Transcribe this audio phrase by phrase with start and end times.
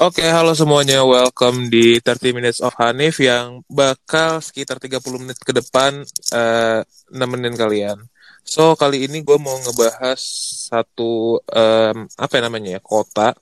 [0.00, 1.04] Oke, halo semuanya.
[1.04, 6.00] Welcome di 30 Minutes of Hanif yang bakal sekitar 30 menit ke depan
[6.32, 6.80] eh,
[7.12, 8.00] nemenin kalian.
[8.40, 10.16] So, kali ini gue mau ngebahas
[10.72, 13.36] satu, em, apa ya namanya ya, kota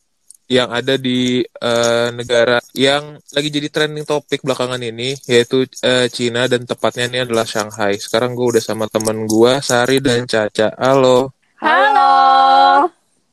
[0.51, 6.51] yang ada di eh, negara yang lagi jadi trending topik belakangan ini, yaitu eh, Cina
[6.51, 7.95] dan tepatnya ini adalah Shanghai.
[8.03, 10.75] Sekarang gue udah sama temen gue, Sari dan Caca.
[10.75, 11.31] Halo.
[11.63, 12.11] Halo.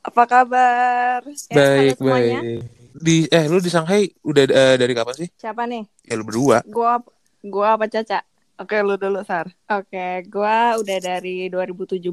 [0.06, 1.26] Apa kabar?
[1.26, 2.42] Ya, baik, semuanya.
[2.46, 2.75] baik.
[2.96, 5.30] Di, eh, lu di Shanghai udah eh, dari kapan sih?
[5.36, 5.84] Siapa nih?
[6.08, 6.64] Ya, lu berdua.
[6.64, 7.04] Gua
[7.44, 8.24] gua apa Caca?
[8.56, 9.52] Oke, lu dulu, Sar.
[9.68, 12.08] Oke, gua udah dari 2017.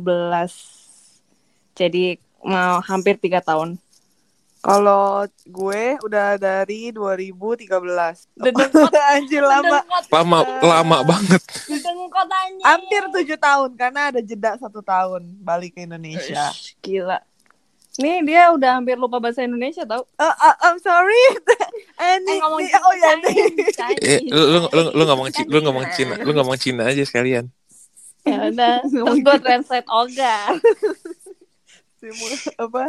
[1.78, 3.78] Jadi mau hampir tiga tahun.
[4.62, 7.66] Kalau gue udah dari 2013.
[8.38, 8.94] Dedengkot.
[9.18, 9.82] Anjir lama.
[10.06, 11.42] Lama, lama banget.
[11.66, 12.62] Dedengkot anjing.
[12.62, 16.54] Hampir tujuh tahun karena ada jeda satu tahun balik ke Indonesia.
[16.54, 17.18] Ish, Gila.
[18.00, 20.08] Nih dia udah hampir lupa bahasa Indonesia tau?
[20.16, 21.12] Uh, uh, I'm sorry.
[22.00, 23.34] eh, Eh nih, ngomong nih, oh ya nih.
[23.52, 24.08] Chinese, Chinese.
[24.08, 27.52] Eh, lu, lu, lu, lu ngomong Ci- lu ngomong Cina, lu ngomong Cina aja sekalian.
[28.24, 28.80] Ya udah.
[28.88, 30.56] Terus gue translate Olga.
[32.00, 32.82] Simul apa?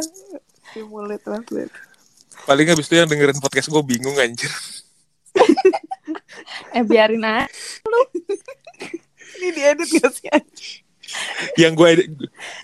[0.72, 1.74] Simulate translate.
[2.48, 4.50] Paling habis itu yang dengerin podcast gue bingung anjir.
[6.74, 7.46] Eh biarin aja.
[9.38, 10.26] Ini diedit gak sih?
[10.28, 10.83] anjir?
[11.54, 12.08] Yang gue edit,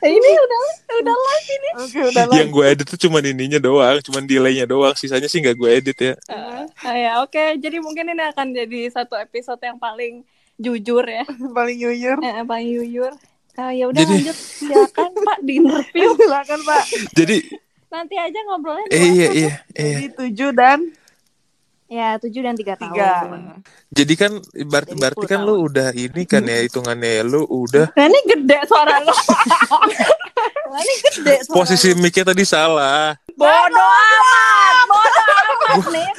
[0.00, 0.60] Eh, ini udah
[1.00, 1.68] udah live ini.
[1.78, 4.94] Oke, udah yang gue edit tuh cuman ininya doang, cuman delaynya doang.
[4.94, 6.14] Sisanya sih nggak gue edit ya.
[6.26, 7.44] Eh, ah, ya oke.
[7.56, 11.22] Jadi mungkin ini akan jadi satu episode yang paling jujur ya.
[11.56, 12.18] Paling nyuyur.
[12.20, 13.12] Eh, paling jujur.
[13.54, 16.08] Ah, ya udah Jadi- lanjut silakan Pak di interview.
[16.20, 16.84] Silakan, Pak.
[17.12, 17.38] Jadi,
[17.88, 18.86] Nanti aja ngobrolnya.
[18.88, 19.52] eh, iya iya iya.
[19.74, 20.78] Jadi tujuh dan
[21.90, 22.94] Ya tujuh dan tiga tahun.
[22.94, 23.10] tiga.
[23.90, 24.32] Jadi kan
[24.70, 28.06] berarti Jadi berarti 10 kan lu udah ini kan ya hitungannya ya, lu udah Nah,
[28.06, 29.10] ini gede suara lo.
[30.70, 33.18] Nah, ini gede suara posisi mic-nya tadi salah.
[33.34, 34.86] Bodoh amat.
[34.86, 36.10] Bodoh amat nih.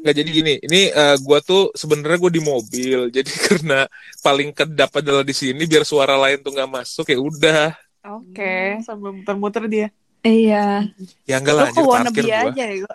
[0.00, 3.84] Nggak jadi gini, ini eh, gua tuh sebenarnya gue di mobil, jadi karena
[4.20, 7.72] paling kedap adalah di sini biar suara lain tuh nggak masuk ya udah.
[8.04, 8.80] Oke.
[8.84, 9.88] Sambil muter-muter dia.
[10.20, 10.88] Iya.
[11.24, 12.52] Ya enggak Lu lah, anjir parkir gua.
[12.52, 12.92] aja ya.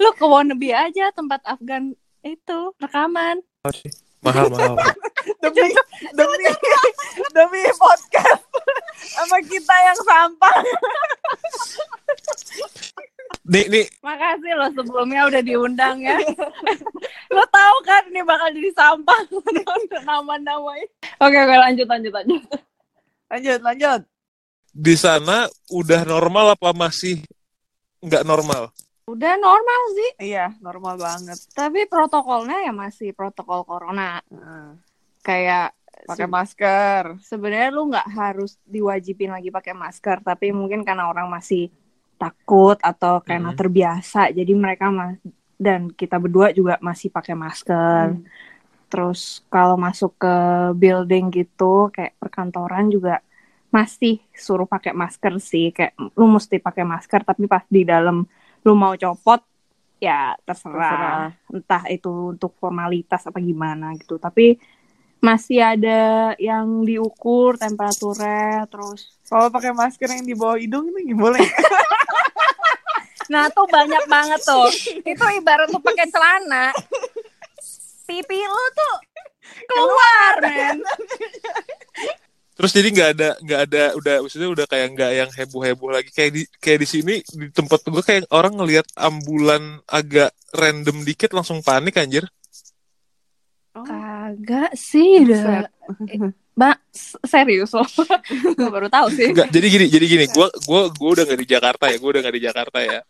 [0.00, 3.42] Lu ke wannabe aja tempat Afgan itu rekaman.
[4.24, 4.74] Mahal mahal.
[5.42, 5.70] demi
[6.14, 6.36] demi
[7.34, 8.46] demi podcast
[9.14, 10.56] sama kita yang sampah
[13.46, 16.18] Nih nih Makasih lo sebelumnya udah diundang ya.
[17.34, 19.20] lo tahu kan ini bakal jadi sampah
[20.02, 20.86] nama-namanya.
[21.22, 22.42] Oke oke lanjut lanjut lanjut.
[23.30, 24.00] lanjut lanjut
[24.76, 27.24] di sana udah normal apa masih
[28.04, 28.68] nggak normal?
[29.06, 34.18] Udah normal sih, iya normal banget tapi protokolnya ya masih protokol corona.
[34.34, 34.74] Nah,
[35.22, 35.78] Kayak
[36.10, 41.70] pakai masker sebenarnya lu nggak harus diwajibin lagi pakai masker, tapi mungkin karena orang masih
[42.18, 43.58] takut atau karena Mhm.
[43.58, 45.22] terbiasa, jadi mereka mas
[45.54, 48.18] dan kita berdua juga masih pakai masker.
[48.18, 48.26] Hmm.
[48.90, 50.34] Terus kalau masuk ke
[50.74, 53.22] building gitu kayak perkantoran juga
[53.70, 58.26] masih suruh pakai masker sih kayak lu mesti pakai masker tapi pas di dalam
[58.66, 59.40] lu mau copot
[60.02, 64.18] ya terserah, entah itu untuk formalitas apa gimana gitu.
[64.18, 64.58] Tapi
[65.22, 71.40] masih ada yang diukur temperaturnya terus kalau pakai masker yang di bawah hidung ini boleh
[73.32, 74.70] nah tuh banyak banget tuh.
[75.10, 76.70] Itu ibarat lu pakai celana
[78.06, 78.96] pipi lu tuh
[79.66, 80.78] keluar men
[82.56, 86.08] Terus jadi nggak ada nggak ada udah maksudnya udah kayak nggak yang heboh heboh lagi
[86.08, 91.36] kayak di kayak di sini di tempat gue kayak orang ngelihat ambulan agak random dikit
[91.36, 92.24] langsung panik anjir.
[93.76, 95.68] Kagak sih udah.
[96.56, 96.76] Mbak
[97.28, 97.84] serius loh.
[98.56, 99.28] Gue baru tahu sih.
[99.28, 102.22] Enggak, jadi gini, jadi gini, gua gua gua udah nggak di Jakarta ya, gua udah
[102.24, 103.00] nggak di Jakarta ya.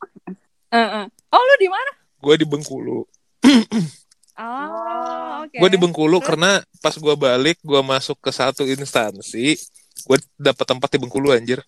[0.74, 1.04] Heeh.
[1.30, 1.90] Oh lu di mana?
[2.18, 3.06] Gua di Bengkulu.
[4.36, 5.56] Oh, oke.
[5.56, 9.56] Gua di Bengkulu karena pas gua balik, gua masuk ke satu instansi,
[10.04, 11.64] gua dapet tempat di Bengkulu anjir.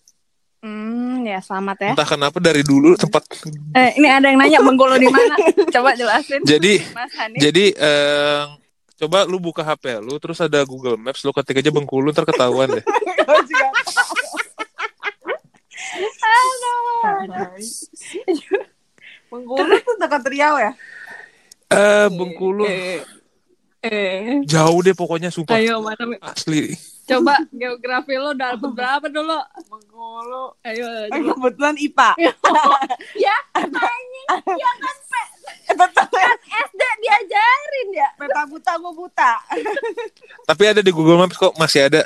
[0.59, 1.89] Hmm, ya selamat ya.
[1.95, 3.23] Entah kenapa dari dulu tempat
[3.73, 5.33] Eh, ini ada yang nanya Bengkulu di mana?
[5.71, 6.45] Coba jelasin.
[6.45, 7.39] jadi Mas Hanif.
[7.41, 8.43] Jadi eh,
[8.99, 12.69] coba lu buka HP lu, terus ada Google Maps, lu ketik aja Bengkulu, ntar ketahuan
[12.69, 12.83] deh.
[18.29, 18.59] Juga
[19.29, 20.73] Bengkulu tuh dekat Riau ya
[21.69, 22.99] Eh Bengkulu Eh,
[23.79, 24.41] eh.
[24.43, 26.03] jauh deh pokoknya sumpah Ayo, mana?
[26.19, 26.75] Asli.
[27.05, 29.37] Coba geografi lo dapat berapa dulu?
[29.65, 30.85] Bengkulu Ayo.
[31.07, 32.09] Eh, kebetulan IPA
[33.15, 34.27] ya, anjing.
[34.59, 35.21] Ya kan, Pe.
[35.65, 36.37] Eh, betul Kan
[36.67, 38.09] SD diajarin ya.
[38.13, 39.31] peta buta gua buta
[40.43, 42.01] Tapi ada di Google Maps kok masih ada.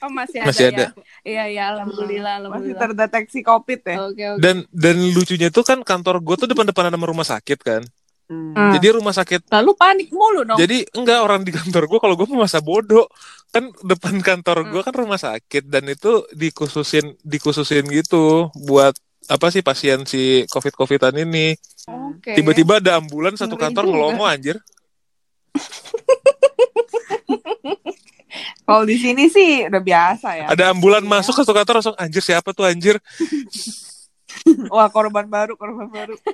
[0.00, 0.48] Oh, masih ada.
[0.48, 0.72] Masih ya?
[0.74, 0.86] ada.
[1.22, 2.80] Iya iya alhamdulillah Masih alhamdulillah.
[2.82, 3.96] terdeteksi COVID ya.
[4.02, 4.40] Oke oke.
[4.40, 7.82] Dan dan lucunya tuh kan kantor gue tuh depan-depan sama rumah sakit kan.
[8.30, 8.54] Hmm.
[8.54, 8.70] Hmm.
[8.78, 10.54] Jadi rumah sakit Lalu panik mulu dong.
[10.54, 13.10] Jadi enggak orang di kantor gue kalau gue masa bodoh
[13.50, 18.94] kan depan kantor gue kan rumah sakit dan itu dikhususin dikhususin gitu buat
[19.26, 22.38] apa sih pasien si covid covidan ini Oke.
[22.38, 23.92] tiba-tiba ada ambulan satu Ngeri kantor juga.
[23.92, 24.56] ngelomo anjir
[28.62, 30.46] Kalau di sini sih udah biasa ya.
[30.46, 31.10] ada ambulan Iya.
[31.10, 32.94] masuk satu kantor langsung anjir siapa tuh anjir
[34.70, 36.14] Wah korban baru, korban baru.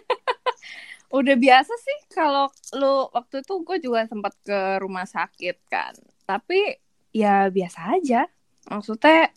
[1.17, 5.97] Udah biasa sih kalau lu waktu itu gue juga sempat ke rumah sakit kan.
[6.29, 6.77] Tapi
[7.17, 8.29] ya biasa aja.
[8.69, 9.33] Maksudnya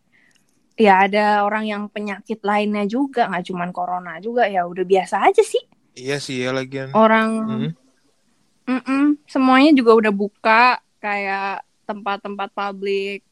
[0.79, 5.43] ya ada orang yang penyakit lainnya juga nggak cuman corona juga ya udah biasa aja
[5.43, 5.59] sih
[5.99, 7.71] iya sih ya lagian orang Hmm.
[8.69, 13.25] Mm-mm, semuanya juga udah buka kayak tempat-tempat publik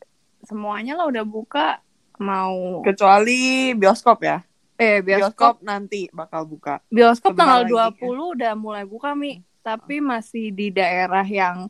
[0.44, 1.78] semuanya lah udah buka
[2.18, 4.42] mau Kecuali bioskop ya.
[4.78, 6.80] Eh bioskop Bioskop nanti bakal buka.
[6.94, 9.42] bioskop Sebentar tanggal lagi, 20 udah mulai buka mi.
[9.66, 11.68] Tapi masih di daerah yang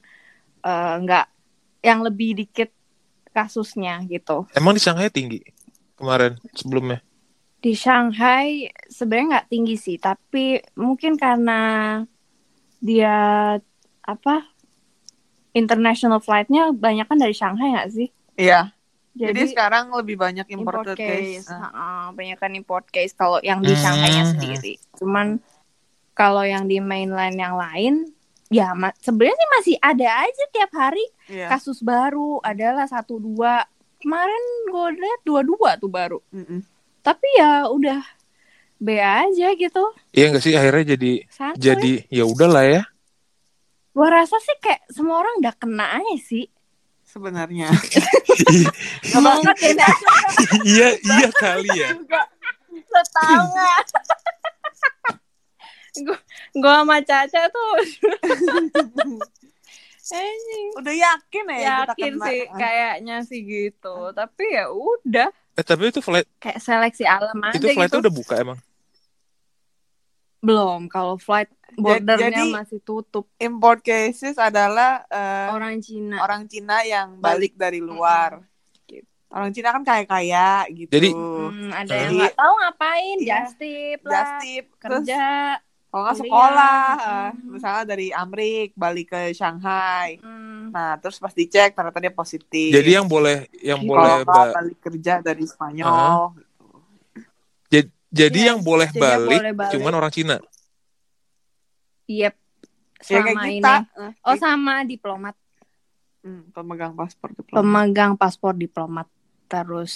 [0.62, 1.26] eh, nggak
[1.82, 2.70] yang lebih dikit
[3.32, 4.46] kasusnya gitu.
[4.54, 5.40] Emang di Shanghai tinggi
[5.96, 7.00] kemarin sebelumnya?
[7.58, 12.04] Di Shanghai sebenarnya nggak tinggi sih tapi mungkin karena
[12.78, 13.18] dia
[14.06, 14.36] apa
[15.58, 18.08] international flightnya banyak kan dari Shanghai nggak sih?
[18.38, 18.77] Iya.
[19.18, 21.48] Jadi, jadi, sekarang lebih banyak import imported case, case.
[21.50, 21.60] Ah.
[21.66, 23.82] Heeh, banyak kan import case kalau yang di Hmm.
[23.82, 24.74] Shanghai-nya sendiri.
[24.94, 25.42] Cuman
[26.14, 28.14] kalau yang di mainland yang lain,
[28.48, 31.50] ya ma- sebenarnya sih masih ada aja tiap hari Iya.
[31.50, 33.66] kasus baru adalah satu dua.
[33.98, 36.20] Kemarin gue lihat dua dua tuh baru.
[36.30, 36.62] Mm-mm.
[37.02, 38.06] Tapi ya udah
[38.78, 39.84] be aja gitu.
[40.12, 41.58] iya nggak sih akhirnya jadi Santai.
[41.58, 42.84] jadi ya udahlah ya
[43.90, 46.46] Gua rasa sih kayak semua orang udah kena aja sih.
[47.08, 47.72] Sebenarnya.
[49.16, 49.88] Ngomong ini
[50.68, 51.96] iya iya kali ya.
[52.04, 52.28] Gak?
[56.54, 57.74] Gue sama Caca tuh.
[60.08, 60.68] Anjing.
[60.80, 62.26] Udah yakin ya kita yakin kena.
[62.28, 64.12] sih kayaknya sih gitu.
[64.16, 65.30] Tapi ya udah.
[65.58, 68.04] Eh tapi itu flight kayak seleksi alam aja itu flightnya gitu.
[68.08, 68.60] udah buka emang?
[70.40, 70.88] Belum.
[70.88, 77.18] Kalau flight bordernya jadi- masih tutup Import cases adalah eh, orang Cina orang Cina yang
[77.18, 78.40] balik dari luar.
[78.84, 79.04] Gitu.
[79.28, 80.88] Orang Cina kan kaya-kaya gitu.
[80.90, 83.36] Jadi- Hmm, ada Jadi- yang nggak tahu ngapain Iya.
[83.42, 85.26] just tip lah just tip terus kerja
[85.88, 86.84] kalau nggak sekolah,
[87.32, 87.32] Hmm.
[87.50, 90.20] misalnya dari Amrik balik ke Shanghai.
[90.20, 92.70] Hmm, Nah, terus pas dicek ternyata dia positif.
[92.70, 96.36] jadi yang boleh yang Kalau boleh ba- balik kerja dari Spanyol.
[98.10, 99.72] jadi Iya, yang boleh jadi yang balik, boleh balik.
[99.74, 100.36] cuman orang Cina
[102.08, 102.36] yep.
[103.06, 103.62] Ya sama kayak ini.
[103.62, 103.76] Kita.
[103.94, 105.36] Eh, oh sama diplomat.
[106.26, 107.56] Hmm, pemegang paspor diplomat.
[107.62, 109.08] pemegang paspor diplomat.
[109.48, 109.94] Terus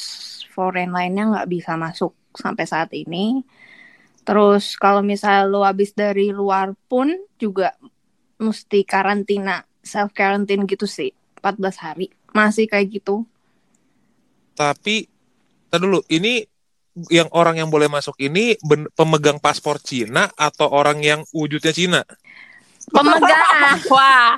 [0.53, 3.43] foreign lainnya nggak bisa masuk sampai saat ini.
[4.21, 7.09] Terus kalau misalnya lo habis dari luar pun
[7.41, 7.73] juga
[8.37, 11.11] mesti karantina self quarantine gitu sih
[11.41, 12.07] 14 hari.
[12.31, 13.25] Masih kayak gitu.
[14.53, 15.09] Tapi
[15.71, 16.45] dulu ini
[17.07, 22.01] yang orang yang boleh masuk ini ben- pemegang paspor Cina atau orang yang wujudnya Cina?
[22.91, 23.79] Pemegang.
[23.93, 24.35] Wah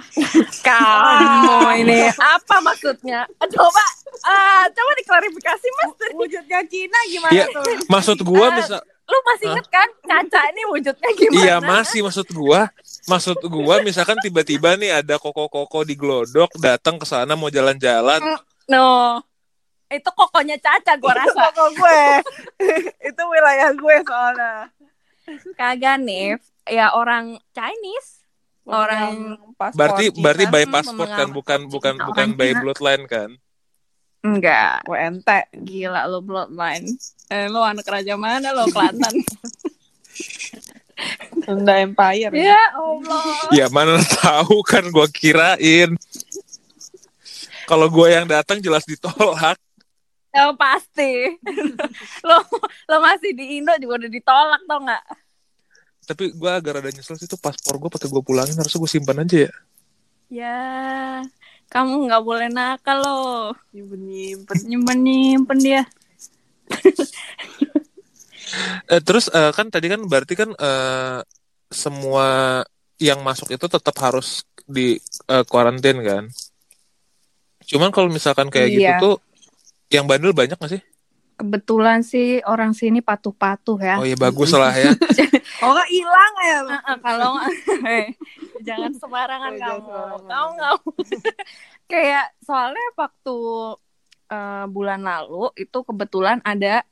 [0.61, 2.11] kamu ini.
[2.11, 3.25] Apa maksudnya?
[3.39, 3.83] Coba
[4.23, 5.89] ah coba diklarifikasi mas.
[6.13, 7.45] Wujudnya Cina gimana Iya.
[7.49, 7.63] tuh?
[7.89, 11.41] maksud gua Ah, misal lu masih inget kan Caca ini wujudnya gimana?
[11.43, 12.69] Iya masih maksud gua.
[13.03, 18.21] Maksud gua misalkan tiba-tiba nih ada koko-koko di glodok datang ke sana mau jalan-jalan.
[18.69, 19.19] No
[19.93, 22.01] itu kokonya Caca gua rasa Koko gue.
[23.09, 24.55] itu wilayah gue soalnya.
[25.55, 26.35] kagak nih
[26.65, 28.19] ya orang Chinese
[28.63, 30.19] orang paspor berarti Cina.
[30.19, 32.59] berarti by passport kan bukan paspor bukan Cina, bukan by Cina.
[32.59, 33.29] bloodline kan
[34.19, 35.29] enggak WNT.
[35.63, 36.87] gila lo bloodline
[37.27, 39.15] eh lo anak raja mana lo Kelantan
[41.43, 42.31] Sunda Empire.
[42.31, 45.91] ya Allah ya mana tahu kan gua kirain
[47.63, 49.55] kalau gua yang datang jelas ditolak
[50.33, 51.37] ya pasti
[52.27, 52.37] lo
[52.89, 55.03] lo masih di Indo juga udah ditolak tau nggak
[56.03, 59.23] tapi gua agak rada nyesel sih tuh paspor gua pakai gua pulangin harusnya gua simpan
[59.23, 59.53] aja ya
[60.27, 60.59] ya
[61.69, 63.19] kamu nggak boleh nakal lo
[63.71, 64.57] Nyimpen-nyimpen.
[64.65, 65.83] nyimpen nyimpen dia
[68.85, 71.19] Eh, terus eh, kan tadi kan berarti kan eh,
[71.73, 72.61] semua
[73.01, 76.23] yang masuk itu tetap harus di eh, karantin kan.
[77.65, 79.01] Cuman kalau misalkan kayak gitu Iya.
[79.01, 79.15] tuh
[79.89, 80.83] yang bandel banyak gak sih?
[81.33, 84.93] kebetulan sih orang sini patuh-patuh ya Oh iya bagus lah ya.
[85.65, 86.57] Oh nggak hilang ya
[87.01, 87.31] kalau
[87.89, 88.13] eh,
[88.61, 90.29] jangan sembarangan Oh, jangan kamu sembarangan.
[90.29, 90.73] tahu nggak
[91.91, 93.37] kayak soalnya waktu
[94.29, 96.85] eh, bulan lalu itu kebetulan ada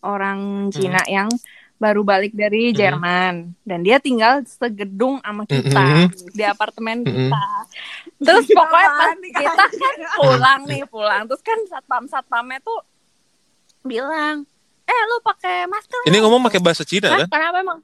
[0.00, 0.74] orang Hmm.
[0.74, 1.30] Cina yang
[1.76, 2.76] baru balik dari Mhm.
[2.76, 6.34] Jerman dan dia tinggal segedung sama kita Mhm.
[6.34, 7.08] di apartemen Mhm.
[7.30, 7.44] kita
[8.19, 9.41] Terus pokoknya pas Apaan nih, Kak?
[9.41, 12.83] kita kan pulang nih pulang terus kan satpam satpamnya tuh
[13.87, 14.43] bilang,
[14.83, 17.27] eh lu pakai masker Ini nggak?" ngomong pakai bahasa Cina Hah, kan?
[17.31, 17.79] kenapa emang?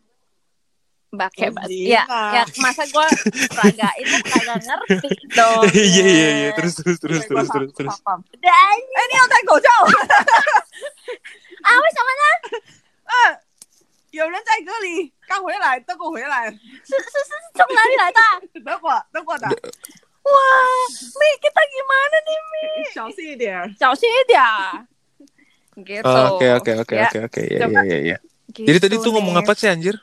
[1.15, 1.71] Pakai Oh, bahasa.
[1.71, 1.87] Cina.
[1.95, 2.03] Ya,
[2.35, 3.07] ya masa gue
[3.55, 5.63] raga itu kagak ngerti dong.
[5.71, 7.91] Iya iya iya terus terus terus terus terus terus.
[7.95, 8.19] Satpam.
[8.43, 8.75] 哎，
[9.07, 9.69] 你有戴口罩？
[11.63, 12.25] 啊，为什么呢？
[14.11, 18.19] 有人在隔离，刚回来，德国回来，是是是从哪里来的？
[18.63, 19.47] 德国德国的，
[20.29, 22.63] Wah, Mi kita gimana nih Mi?
[22.93, 23.53] 小心一点。
[23.77, 24.41] 小心一点.
[25.75, 26.07] Gitu.
[26.07, 27.83] Oh, Oke oke oke Ya, oke oke ya coba.
[27.83, 28.17] ya ya ya.
[28.49, 29.43] gitu Jadi tadi tuh ngomong nih.
[29.43, 29.95] apa sih anjir?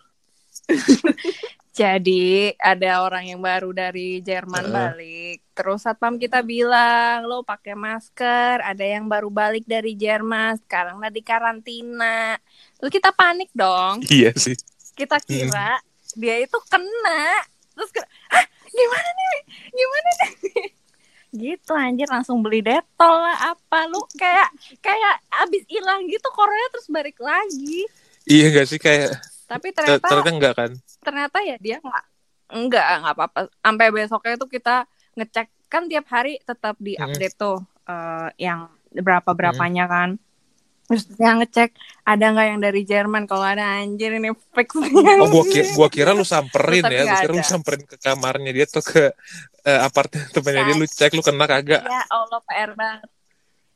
[1.73, 4.71] Jadi ada orang yang baru dari Jerman Heeh.
[4.71, 5.39] balik.
[5.57, 8.61] Terus satpam kita bilang, lo pakai masker.
[8.61, 12.37] Ada yang baru balik dari Jerman, sekarang lagi karantina.
[12.77, 14.05] Terus kita panik dong.
[14.05, 14.53] Iya sih.
[14.93, 15.81] Kita kira
[16.13, 17.41] dia itu kena.
[17.73, 18.45] Terus kira, ah
[18.78, 19.38] gimana nih?
[19.74, 20.34] Gimana nih?
[21.36, 24.48] gitu anjir langsung beli detol lah apa lu kayak
[24.80, 27.84] kayak abis hilang gitu korea terus balik lagi
[28.28, 29.12] Iya gak sih kayak
[29.48, 30.72] tapi ter- ternyata ternyata enggak kan?
[31.04, 32.06] ternyata ya dia nggak
[32.52, 34.76] enggak nggak apa-apa sampai besoknya tuh kita
[35.16, 40.10] ngecek kan tiap hari tetap di update tuh eh, yang berapa berapanya kan
[40.88, 43.24] terus dia ngecek ada nggak yang dari Jerman?
[43.28, 44.72] Kalau ada anjir ini fix.
[45.20, 48.66] Oh gua kira, gua kira lu samperin ya, gua kira lu samperin ke kamarnya dia
[48.66, 49.12] tuh ke
[49.62, 51.84] eh, apartemennya dia lu cek lu kena kagak.
[51.84, 53.10] ya Allah PR banget.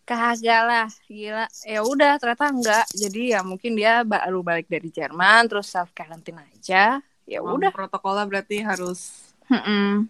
[0.01, 1.46] Kagak lah gila.
[1.63, 6.44] Ya udah ternyata enggak jadi ya mungkin dia baru balik dari Jerman terus self karantina
[6.48, 7.00] aja.
[7.27, 7.72] Ya Oh, udah.
[7.72, 10.08] protokolnya berarti harus Mm-mm.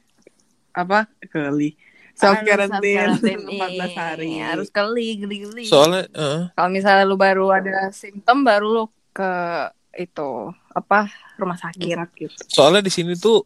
[0.73, 1.05] apa?
[1.29, 1.75] Geli.
[2.21, 3.41] Self self-quarantine.
[3.49, 4.27] 14 hari.
[4.37, 8.85] Iya, harus geli geli geli Soalnya eh, kalau misalnya lu baru ada simptom baru lu
[9.09, 9.31] ke
[9.97, 12.31] itu apa rumah sakit sakit.
[12.47, 13.41] soalnya di sini tuh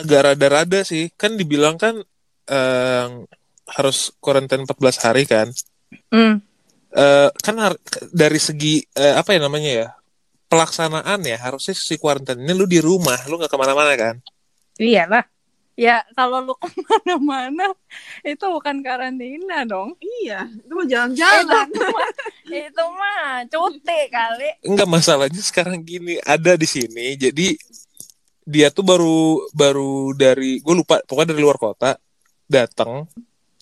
[0.00, 1.12] agak rada-rada sih.
[1.12, 2.00] Kan dibilang kan
[2.48, 3.06] eh,
[3.76, 5.52] harus karantina 14 hari kan.
[6.08, 6.34] hmm.
[6.90, 7.54] Eh, kan
[8.10, 9.88] dari segi eh, apa ya namanya ya?
[10.50, 14.18] pelaksanaan ya harusnya si karantinanya lu di rumah, lu nggak ke mana-mana kan?
[14.80, 15.22] iyalah
[15.78, 17.72] ya kalau lu ke mana-mana
[18.22, 19.96] itu bukan karantina dong.
[19.98, 21.66] Iya, itu mau jalan-jalan.
[21.70, 22.10] itu mah
[22.50, 24.50] itu mah cuti kali.
[24.66, 27.54] Enggak masalahnya sekarang gini ada di sini jadi
[28.50, 31.94] dia tuh baru baru dari gue lupa pokoknya dari luar kota
[32.50, 33.06] datang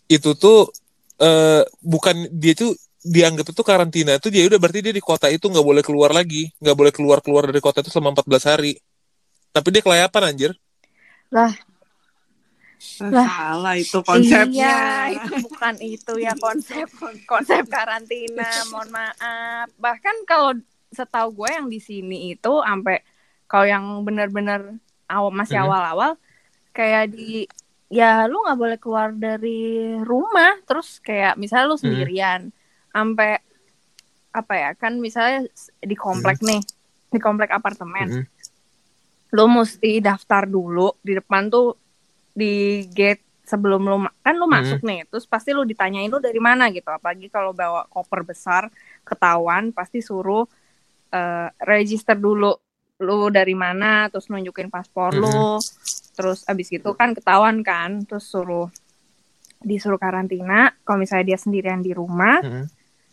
[0.09, 0.73] itu tuh
[1.21, 2.73] eh bukan dia tuh
[3.05, 6.49] dianggap itu karantina itu dia udah berarti dia di kota itu nggak boleh keluar lagi
[6.57, 8.81] nggak boleh keluar keluar dari kota itu selama 14 hari.
[9.49, 10.53] Tapi dia kelayapan anjir.
[11.33, 11.53] Lah
[13.11, 13.27] Lah.
[13.27, 14.71] Salah itu konsepnya.
[14.71, 16.87] Iya, itu bukan itu ya konsep
[17.27, 18.47] konsep karantina.
[18.71, 19.67] Mohon maaf.
[19.75, 20.55] Bahkan kalau
[20.89, 23.03] setahu gue yang di sini itu sampai
[23.45, 25.65] kalau yang benar-benar awal masih Mhm.
[25.67, 26.11] awal-awal
[26.71, 27.45] kayak di
[27.89, 32.53] ya lu nggak boleh keluar dari rumah terus kayak misalnya lu sendirian
[32.89, 33.41] sampai
[34.31, 35.49] apa ya kan misalnya
[35.81, 36.61] di komplek nih
[37.09, 38.25] di komplek apartemen Mhm.
[39.33, 41.73] lu mesti daftar dulu di depan tuh
[42.39, 42.55] di
[42.89, 44.55] gate sebelum lu kan lu Hmm.
[44.55, 48.71] masuk nih terus pasti lu ditanyain lu dari mana gitu apalagi kalau bawa koper besar
[49.03, 50.47] ketahuan pasti suruh
[51.09, 52.53] eh, register dulu
[52.99, 55.23] lu dari mana terus nunjukin paspor Hmm.
[55.23, 55.57] lu
[56.13, 58.69] terus abis gitu kan ketahuan kan terus suruh
[59.59, 62.65] disuruh karantina kalau misalnya dia sendirian di rumah Mhm.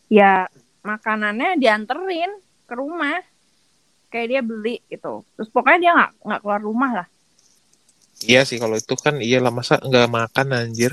[0.10, 0.46] ya
[0.82, 2.30] makanannya dianterin
[2.64, 3.18] ke rumah
[4.08, 7.08] kayak dia beli gitu terus pokoknya dia nggak nggak keluar rumah lah
[8.26, 10.92] iya sih kalau itu kan iyalah masa nggak makan anjir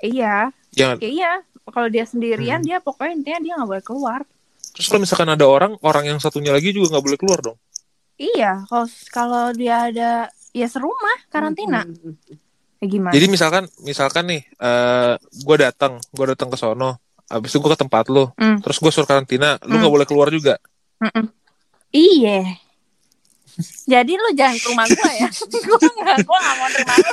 [0.00, 1.32] iya jangan ya iya
[1.68, 2.66] kalau dia sendirian Hmm.
[2.66, 4.20] dia pokoknya intinya dia nggak boleh keluar
[4.72, 7.58] terus kalau misalkan ada orang orang yang satunya lagi juga nggak boleh keluar dong
[8.16, 10.10] iya kalau kalau dia ada
[10.50, 12.14] ya serumah karantina Hmm.
[12.78, 16.94] ya gimana Jadi misalkan misalkan nih, eh gue datang, gue datang ke sono,
[17.26, 18.62] abis itu gue ke tempat lu, Hmm.
[18.62, 19.82] terus gue suruh karantina, lu Hmm.
[19.82, 20.54] nggak boleh keluar juga.
[21.90, 22.46] Iya
[23.90, 25.28] jadi lu jangan ke rumah gue ya.
[25.66, 27.12] Gue nggak gue nggak mau terima lu.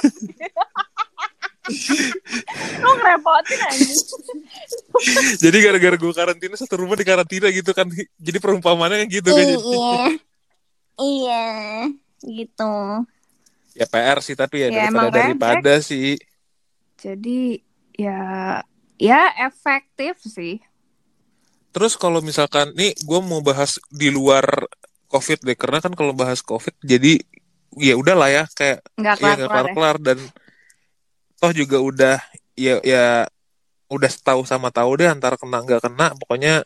[2.86, 3.86] Lu ngerepotin aja
[5.44, 7.90] Jadi gara-gara gue karantina satu rumah di karantina gitu kan,
[8.22, 9.46] jadi perumpamannya kan gitu kan.
[9.50, 9.98] Iya.
[10.96, 11.46] Iya
[12.24, 12.74] gitu.
[13.76, 16.16] Ya PR sih tapi ya, Ya, daripada daripada sih.
[16.96, 17.60] jadi
[18.00, 18.22] ya
[18.96, 20.64] ya efektif sih.
[21.76, 24.48] Terus kalau misalkan nih gue mau bahas di luar
[25.12, 27.22] COVID deh, karena kan kalau bahas COVID jadi
[27.76, 30.18] ya udahlah ya kayak nggak Iya kelar nggak kelar ya kelar-kelar dan
[31.40, 32.18] toh juga udah
[32.56, 33.06] ya ya
[33.92, 36.64] udah tahu sama tahu deh antara kena nggak kena pokoknya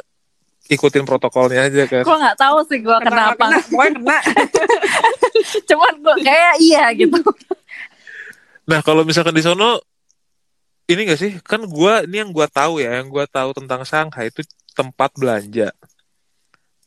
[0.69, 3.41] ikutin protokolnya aja kan Gue nggak tahu sih gue kenapa.
[3.41, 4.17] Kena, pokoknya kena.
[5.69, 7.17] Cuman gue kayak iya gitu.
[8.69, 9.81] nah kalau misalkan di sono
[10.89, 14.33] ini gak sih kan gua ini yang gua tahu ya yang gua tahu tentang Shanghai
[14.33, 14.41] itu
[14.73, 15.69] tempat belanja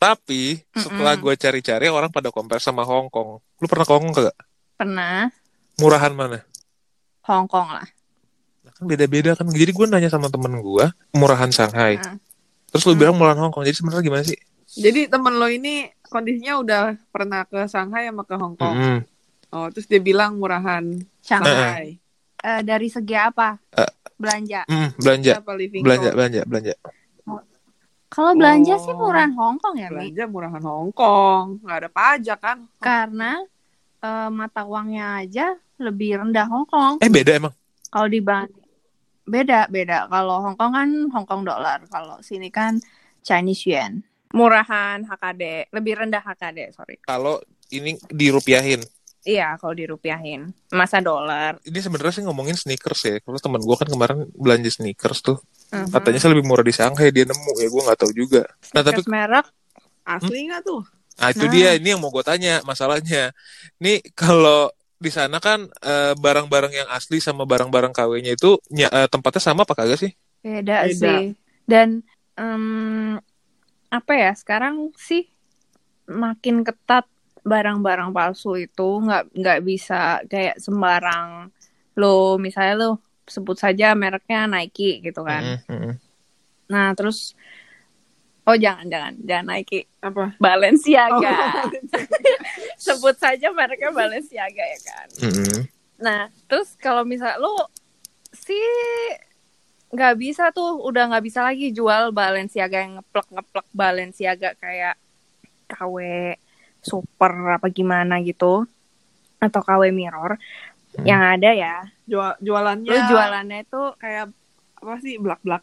[0.03, 4.15] tapi setelah gua cari-cari orang pada compare sama Hong Kong lu pernah ke Hong Kong
[4.19, 4.39] gak
[4.75, 5.31] Pernah
[5.79, 6.43] murahan mana
[7.23, 7.87] Hong Kong lah.
[8.63, 12.19] Nah, kan beda-beda kan jadi gue nanya sama temen gue murahan Shanghai Hmm.
[12.69, 13.01] terus lu Hmm.
[13.01, 14.39] bilang murahan Hong Kong jadi sebenarnya gimana sih
[14.73, 16.81] Jadi temen lo ini kondisinya udah
[17.13, 18.73] pernah ke Shanghai sama ke Hong Kong.
[18.73, 18.99] Mm-mm.
[19.53, 20.81] Oh, terus dia bilang murahan
[21.21, 21.53] Shanghai.
[21.53, 21.87] Shanghai.
[22.41, 23.61] Eh, dari segi apa?
[23.77, 23.93] Eh.
[24.17, 24.65] belanja.
[24.65, 26.75] Mm, belanja Apa living belanja belanja belanja
[28.13, 29.01] Kalau belanja sih Oh.
[29.01, 30.13] murahan Hong Kong ya, Mi.
[30.13, 31.65] Belanja murahan Hong Kong.
[31.65, 32.59] Nggak ada pajak kan?
[32.77, 33.41] Karena
[33.99, 37.01] eh, mata uangnya aja lebih rendah Hong Kong.
[37.01, 37.55] eh beda emang
[37.89, 38.61] Kalau dibanding
[39.25, 40.07] beda beda.
[40.07, 41.81] Kalau Hong Kong kan Hong Kong dollar.
[41.87, 42.77] Kalau sini kan
[43.21, 44.05] Chinese yuan.
[44.33, 46.97] Murahan HKD, lebih rendah HKD, sorry.
[47.01, 47.37] kalau
[47.69, 48.81] ini dirupiahin
[49.23, 50.51] Iya, kalau dirupiahin.
[50.75, 51.63] Masa dolar.
[51.63, 55.39] ini sebenarnya sih ngomongin sneakers ya kalau teman gue kan kemarin belanja sneakers tuh
[55.71, 55.95] Mhm.
[55.95, 58.43] katanya sih lebih murah di Shanghai dia nemu ya gue nggak tahu juga
[58.75, 59.47] nah tapi merek
[60.03, 60.83] Asli nggak tuh?
[61.17, 61.53] nah itu Nah.
[61.55, 63.31] dia ini yang mau gue tanya masalahnya
[63.79, 69.09] nih kalau di sana kan eh, barang-barang yang asli sama barang-barang KW-nya itu ny- eh,
[69.09, 70.13] tempatnya sama apa kagak sih
[70.43, 70.93] beda, Beda.
[70.99, 71.23] sih.
[71.63, 72.03] Dan
[72.35, 73.17] em,
[73.89, 74.35] apa ya?
[74.35, 75.31] Sekarang sih
[76.05, 77.07] makin ketat
[77.43, 81.51] barang-barang palsu itu nggak nggak bisa kayak sembarang
[81.99, 82.91] lo misalnya lo
[83.27, 85.59] sebut saja mereknya Nike gitu kan.
[85.67, 85.95] Mm, mm, mm.
[86.71, 87.35] Nah, terus
[88.43, 90.35] oh jangan jangan jangan Nike, Apa?
[90.39, 91.67] Balenciaga.
[92.85, 95.07] sebut saja mereknya Balenciaga ya kan.
[95.23, 95.61] Mm, mm.
[96.03, 96.21] Nah,
[96.51, 97.71] terus kalau misal lo
[98.35, 98.67] sih
[99.93, 104.97] nggak bisa tuh, udah nggak bisa lagi jual Balenciaga yang ngeplek ngeplek Balenciaga kayak
[105.69, 105.97] KW
[106.83, 108.67] super apa gimana gitu
[109.39, 110.37] atau KW mirror.
[110.93, 111.07] Hmm.
[111.07, 114.27] Yang ada ya, Jual jualannya lo jualannya itu kayak
[114.83, 115.63] apa sih belak-belak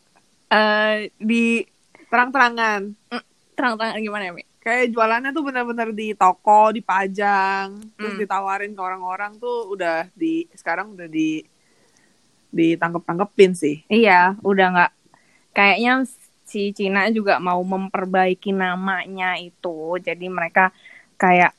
[0.50, 1.62] eh di
[2.10, 2.96] terang-terangan.
[3.54, 4.44] terang-terangan gimana ya, Mi?
[4.60, 8.22] Kayak jualannya tuh benar-benar di toko, dipajang, terus Hmm.
[8.24, 11.44] ditawarin ke orang-orang tuh udah di sekarang udah di
[12.50, 13.86] ditangkep-tangkepin sih.
[13.92, 14.92] Iya, udah nggak
[15.54, 16.08] kayaknya
[16.50, 20.02] si Cina juga mau memperbaiki namanya itu.
[20.02, 20.74] Jadi mereka
[21.20, 21.52] kayak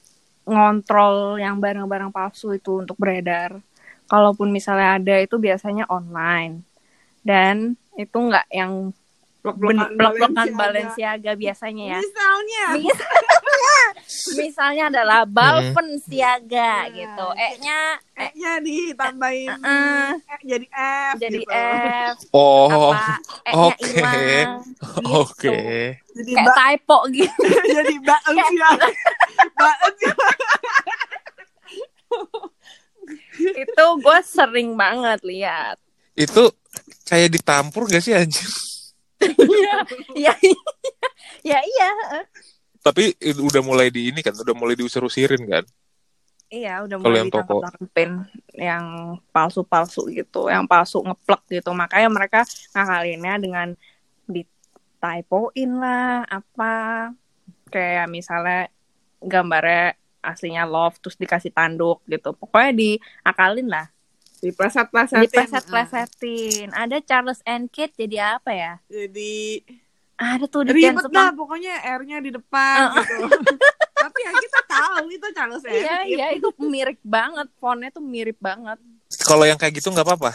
[0.48, 3.60] ngontrol yang barang-barang palsu itu untuk beredar.
[4.10, 6.64] Kalaupun misalnya ada itu biasanya online.
[7.20, 8.90] Dan itu nggak yang
[9.40, 10.52] Blok-blokan Balenciaga.
[10.52, 11.98] Balenciaga biasanya ya.
[11.98, 13.76] Misalnya, Misalnya,
[14.38, 16.92] misalnya adalah Balenciaga Hmm.
[16.92, 17.26] gitu.
[17.34, 17.78] E-nya
[18.12, 21.52] E E-nya ditambahin Eh, E jadi F jadi gitu.
[21.56, 22.92] F oh
[23.48, 23.80] oke.
[23.80, 24.60] hilang.
[25.24, 25.56] oke gitu.
[26.10, 27.40] Jadi Kayak typo gitu.
[27.80, 28.88] jadi Balenciaga.
[29.56, 30.28] Balenciaga.
[33.40, 35.76] itu gue sering banget lihat
[36.12, 36.52] itu
[37.02, 38.44] kayak ditampur gak sih anjir
[40.16, 40.34] ya
[41.48, 41.90] ya iya
[42.80, 45.64] tapi itu udah mulai di ini kan udah mulai diusir-usirin kan?
[46.50, 47.62] Iya udah mulai yang toko.
[47.62, 48.10] ditangkap-tangkepin
[48.58, 48.84] yang
[49.30, 51.70] palsu-palsu gitu yang palsu ngeplek gitu.
[51.76, 52.40] Makanya mereka
[52.72, 53.68] ngakalinnya dengan
[54.26, 56.74] ditypoin lah apa.
[57.70, 58.66] Kayak misalnya
[59.22, 62.32] gambarnya aslinya love terus dikasih tanduk gitu.
[62.32, 63.86] Pokoknya diakalin lah
[64.40, 65.20] Dipleset-plesetin.
[65.22, 69.60] dipleset-plesetin ada Charles and Kate jadi apa ya Jadi
[70.16, 72.96] ada tuh di ribet dah pokoknya R-nya di depan Uh.
[72.98, 73.24] gitu.
[74.00, 77.48] Tapi ya kita tahu itu Charles and Iya, iya itu mirip banget.
[77.54, 78.80] Fontnya tuh mirip banget.
[79.20, 80.32] kalau yang kayak gitu nggak apa-apa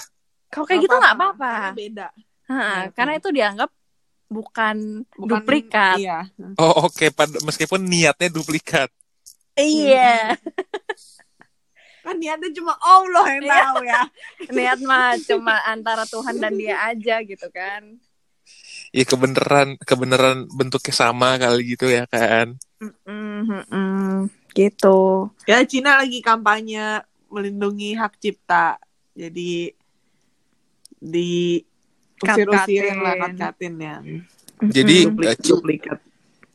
[0.47, 1.49] Kalau kayak gitu nggak apa-apa.
[1.51, 2.07] Karena Beda.
[2.45, 3.69] Ha, Iya, karena itu dianggap
[4.27, 4.75] bukan,
[5.11, 5.97] Bukan duplikat.
[5.97, 6.29] Iya.
[6.55, 8.89] oh oke Pad- meskipun niatnya duplikat
[9.55, 10.33] Iya.
[12.05, 13.57] Kan niatnya cuma Allah yang Iya.
[13.59, 14.01] tahu ya.
[14.55, 17.97] Niat mah cuma antara Tuhan dan dia aja gitu kan.
[18.89, 24.29] ya kebenaran kebenaran bentuknya sama kali gitu ya kan Mm-mm.
[24.53, 24.99] Gitu.
[25.43, 28.79] Ya Cina lagi kampanye melindungi hak cipta.
[29.11, 29.73] Jadi
[30.95, 31.59] di
[32.17, 33.73] usir-usirin lah Kat-katin.
[33.77, 33.97] ya.
[34.63, 35.99] jadi eh, Duplikat.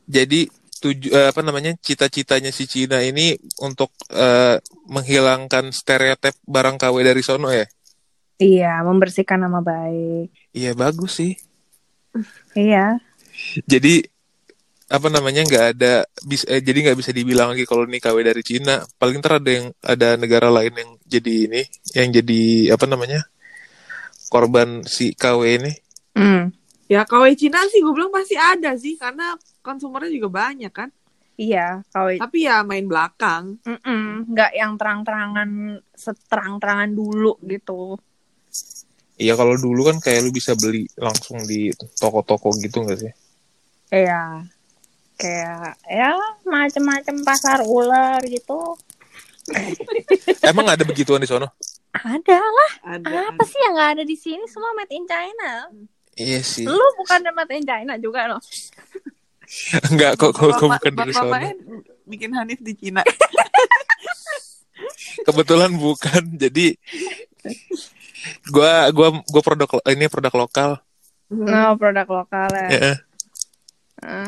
[0.03, 0.49] jadi
[0.81, 4.57] tuju eh, apa namanya cita-citanya si Cina ini untuk eh,
[4.89, 7.69] menghilangkan stereotip barang KW dari sono ya
[8.41, 10.33] Iya, membersihkan nama baik.
[10.51, 11.37] iya bagus sih
[12.57, 12.97] Iya.
[13.63, 14.03] jadi
[14.91, 15.93] apa namanya nggak ada
[16.27, 19.47] bis, eh, jadi nggak bisa dibilang lagi kalau ini KW dari Cina paling ntar ada
[19.47, 21.61] yang ada negara lain yang jadi ini
[21.95, 22.41] yang jadi
[22.75, 23.23] apa namanya
[24.27, 25.71] korban si KW ini
[26.11, 26.51] Hmm.
[26.91, 30.89] Ya KW Cina sih gue bilang pasti ada sih karena konsumernya juga banyak kan.
[31.41, 32.21] Iya, KW.
[32.21, 33.57] Tapi ya main belakang.
[33.65, 37.97] Mm-mm, nggak yang terang-terangan seterang-terangan dulu gitu.
[39.21, 43.13] Iya kalau dulu kan kayak lu bisa beli langsung di toko-toko gitu nggak sih?
[43.93, 44.45] Iya.
[45.17, 48.77] Kayak ya macem-macem pasar ular gitu.
[50.49, 51.49] Emang ada begituan di sono?
[51.93, 52.71] Ada lah.
[52.97, 53.33] Ada.
[53.33, 54.45] Apa sih yang nggak ada di sini?
[54.49, 55.69] Semua made in China.
[56.17, 56.65] Iya sih.
[56.65, 58.41] Lu bukan made in China juga loh.
[59.91, 61.11] Enggak kok kok kok bukan dari.
[61.11, 61.53] Bapaknya
[62.07, 63.03] bikin Hanif di Cina.
[65.27, 66.23] Kebetulan bukan.
[66.39, 66.75] Jadi
[68.49, 70.71] gua gua gua produk ini produk lokal.
[71.31, 72.69] No, produk lokal ya.
[72.69, 72.93] Ya.
[74.01, 74.27] Heeh.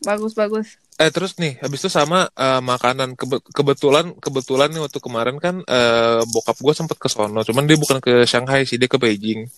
[0.00, 0.80] Bagus bagus.
[1.00, 5.64] Eh terus nih, habis itu sama eh, makanan Kebe- kebetulan kebetulan nih waktu kemarin kan
[5.64, 9.48] eh, bokap gue sempet ke sono, cuman dia bukan ke Shanghai sih, dia ke Beijing.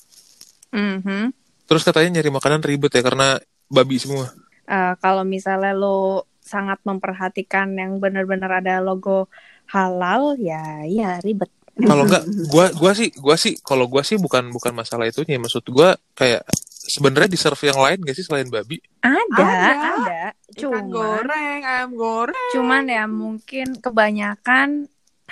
[0.71, 1.35] Mhm.
[1.67, 4.31] Terus katanya nyari makanan ribet ya karena babi semua.
[4.73, 9.29] Eh, kalau misalnya lo sangat memperhatikan yang benar-benar ada logo
[9.69, 11.53] halal, ya ya ribet.
[11.89, 15.65] Kalau enggak, gua gua sih gua sih kalau gua sih bukan bukan masalah itunya, maksud
[15.73, 18.77] gua kayak sebenarnya di serve yang lain gak sih selain babi?
[19.01, 19.73] Ada, Ada.
[19.97, 20.21] ada.
[20.53, 22.51] Ikan Cuman, goreng, ayam goreng.
[22.53, 24.69] cuman ya mungkin kebanyakan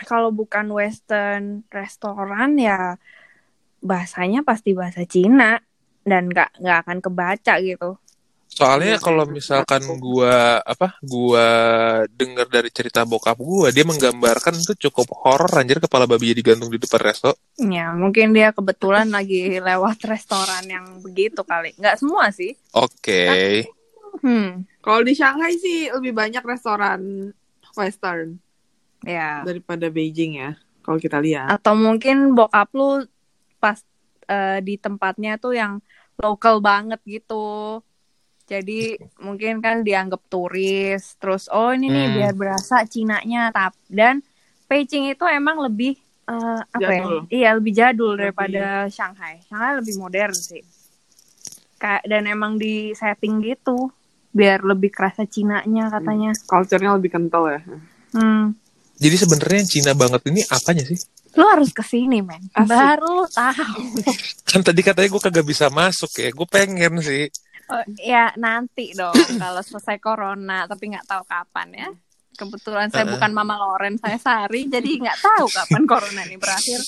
[0.09, 2.96] kalau bukan western restoran ya
[3.85, 5.61] bahasanya pasti bahasa Cina
[6.09, 8.00] dan nggak nggak akan kebaca gitu.
[8.60, 11.48] Soalnya Iya, kalau misalkan gua apa gua
[12.12, 16.76] denger dari cerita bokap gua, dia menggambarkan itu cukup horor anjir kepala babinya digantung di
[16.76, 17.32] depan resto.
[17.56, 21.72] Ya mungkin dia kebetulan lagi lewat restoran yang begitu kali.
[21.80, 22.52] Nggak semua sih.
[22.76, 23.64] Oke.
[24.20, 27.32] Hmm, Kalau di Shanghai sih lebih banyak restoran
[27.72, 28.36] western
[29.08, 29.40] ya.
[29.40, 30.52] daripada Beijing ya.
[30.84, 31.48] Kalau kita lihat.
[31.48, 33.08] Atau mungkin bokap lu
[33.56, 33.80] pas
[34.28, 35.80] eh, di tempatnya tuh yang
[36.20, 37.80] lokal banget gitu.
[38.50, 38.80] Jadi
[39.16, 41.14] mungkin kan dianggap turis.
[41.16, 42.16] Terus oh ini nih Hmm.
[42.16, 44.26] biar berasa Cinanya tap dan
[44.66, 45.94] Beijing itu emang lebih
[46.26, 47.26] eh, apa Jadul.
[47.28, 47.30] ya?
[47.30, 49.38] Iya lebih jadul Lebih- daripada Shanghai.
[49.44, 50.62] Shanghai lebih modern sih.
[51.74, 53.90] Kayak dan emang di setting gitu
[54.30, 56.30] biar lebih kerasa Cinanya katanya.
[56.44, 57.60] Culture-nya lebih kental ya.
[58.12, 58.54] Hmm.
[58.94, 60.98] Jadi sebenarnya Cina banget ini apanya sih?
[61.32, 62.42] Lu harus ke sini men.
[62.52, 63.80] Baru lu tahu.
[64.50, 66.30] Kan tadi katanya gue kagak bisa masuk ya.
[66.30, 67.26] Gue pengen sih.
[67.70, 71.88] Oh, ya nanti dong kalau selesai corona tapi nggak tahu kapan ya.
[72.35, 73.14] Kebetulan saya Heeh.
[73.14, 76.80] bukan Mama Loren, saya Sari, jadi nggak tahu kapan corona ini berakhir.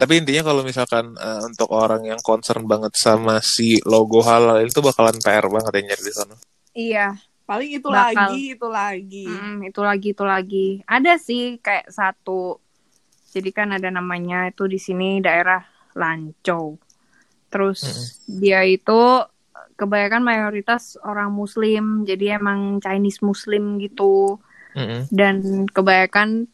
[0.00, 4.80] Tapi intinya kalau misalkan eh, untuk orang yang concern banget sama si logo halal itu
[4.80, 6.34] bakalan PR banget ya nyari di sana.
[6.74, 7.08] Iya,
[7.44, 8.32] Paling itu Bakal.
[8.32, 9.26] lagi, itu lagi.
[9.28, 10.66] mm, itu lagi itu lagi.
[10.88, 12.56] Ada sih kayak satu.
[13.36, 15.60] Jadi kan ada namanya itu di sini daerah
[15.92, 16.80] Lancou.
[17.52, 17.80] Terus
[18.24, 19.00] dia itu
[19.74, 24.38] kebanyakan mayoritas orang Muslim, jadi emang Chinese Muslim gitu.
[24.74, 25.06] Mm-mm.
[25.14, 26.50] dan kebanyakan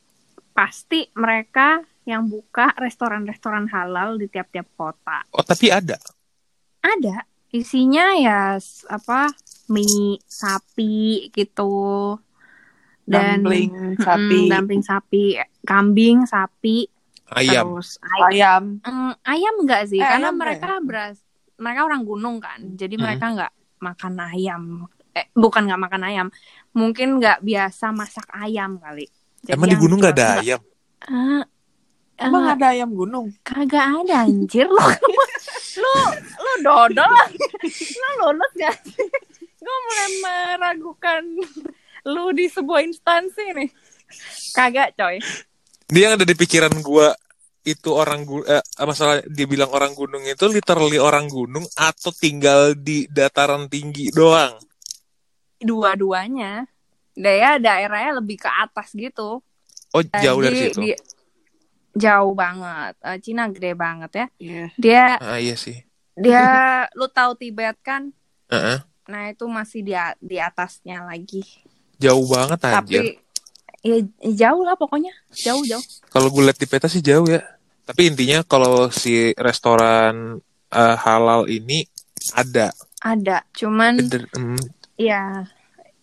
[0.52, 5.24] pasti mereka yang buka restoran-restoran halal di tiap-tiap kota.
[5.32, 5.96] Oh tapi ada.
[6.84, 8.60] Ada isinya ya
[8.92, 9.32] apa
[9.72, 12.20] mie sapi gitu
[13.08, 15.24] dan Dumpling, Mm-mm, sapi, dumpling sapi,
[15.64, 16.86] kambing sapi,
[17.32, 17.72] Ayam.
[17.74, 18.84] terus ay- ayam.
[18.84, 21.18] Mm, ayam enggak sih Eh, karena ayam mereka beras
[21.60, 23.02] mereka orang gunung kan jadi Hmm.
[23.04, 24.62] mereka nggak makan ayam.
[25.10, 26.26] Eh bukan nggak makan ayam
[26.70, 29.04] mungkin nggak biasa masak ayam kali.
[29.40, 30.60] Jadi Emang di gunung gak ada jual- ayam?
[31.02, 31.42] Ah,
[32.16, 33.32] Emang ah, ada ayam gunung?
[33.40, 34.76] kagak ada anjir lu.
[35.72, 35.94] Lu
[36.36, 37.08] lu dodol.
[37.08, 37.28] Lah
[38.12, 38.76] lu lulus gak
[39.56, 41.22] gue mulai meragukan
[42.04, 43.70] lu di sebuah instansi nih.
[44.50, 45.16] Kagak coy.
[45.86, 47.14] Dia yang ada di pikiran gua
[47.62, 53.04] itu orang eh, masalah dia bilang orang gunung itu literally orang gunung atau tinggal di
[53.06, 54.56] dataran tinggi doang.
[55.60, 56.64] dua-duanya
[57.12, 59.44] Daya daerahnya lebih ke atas gitu
[59.92, 60.80] Oh jauh dari Jadi situ.
[60.80, 61.00] di-
[61.92, 64.64] jauh banget Eh, Cina gede banget ya Iya.
[64.78, 65.84] dia Ah iya sih.
[66.16, 66.44] dia
[66.96, 68.08] lu tahu Tibet kan
[68.48, 68.80] Heeh.
[69.04, 69.92] nah itu masih di
[70.22, 71.44] di atasnya lagi
[72.00, 73.04] Jauh banget anjir.
[73.04, 73.20] tapi
[73.80, 77.40] ya jauh lah pokoknya jauh jauh Kalau gue lihat di peta sih jauh ya.
[77.84, 80.38] Tapi intinya kalau si restoran
[80.70, 81.82] eh, halal ini
[82.34, 82.70] ada.
[83.00, 84.60] ada cuman Bener, mm,
[84.94, 85.48] ya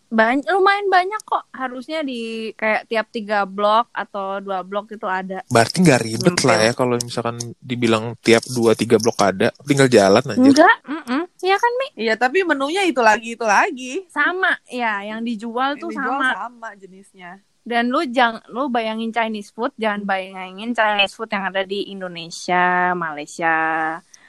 [0.08, 5.44] banyak lumayan banyak kok harusnya di kayak tiap tiga blok atau dua blok itu ada
[5.46, 6.48] berarti nggak ribet Nyempil.
[6.48, 10.56] lah ya kalau misalkan dibilang tiap dua tiga blok ada, tinggal jalan anjir.
[10.56, 14.08] enggak mm ya kan mi Iya, tapi menunya itu lagi, itu lagi.
[14.10, 17.32] sama ya yang dijual Yang tuh dijual sama sama jenisnya.
[17.68, 22.96] Dan lu jangan lu bayangin Chinese food jangan bayangin Chinese food yang ada di Indonesia
[22.96, 23.56] Malaysia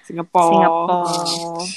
[0.08, 0.48] Singapura.
[0.48, 1.12] Singapura,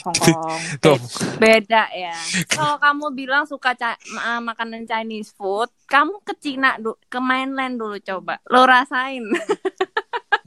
[0.07, 0.59] Hong Kong.
[0.79, 0.95] Tuh.
[1.35, 2.15] Beda ya.
[2.47, 7.75] Kalau kamu bilang suka ca- ma- makanan Chinese food, kamu ke Cina dulu, ke mainland
[7.75, 8.39] dulu coba.
[8.47, 9.27] Lo rasain.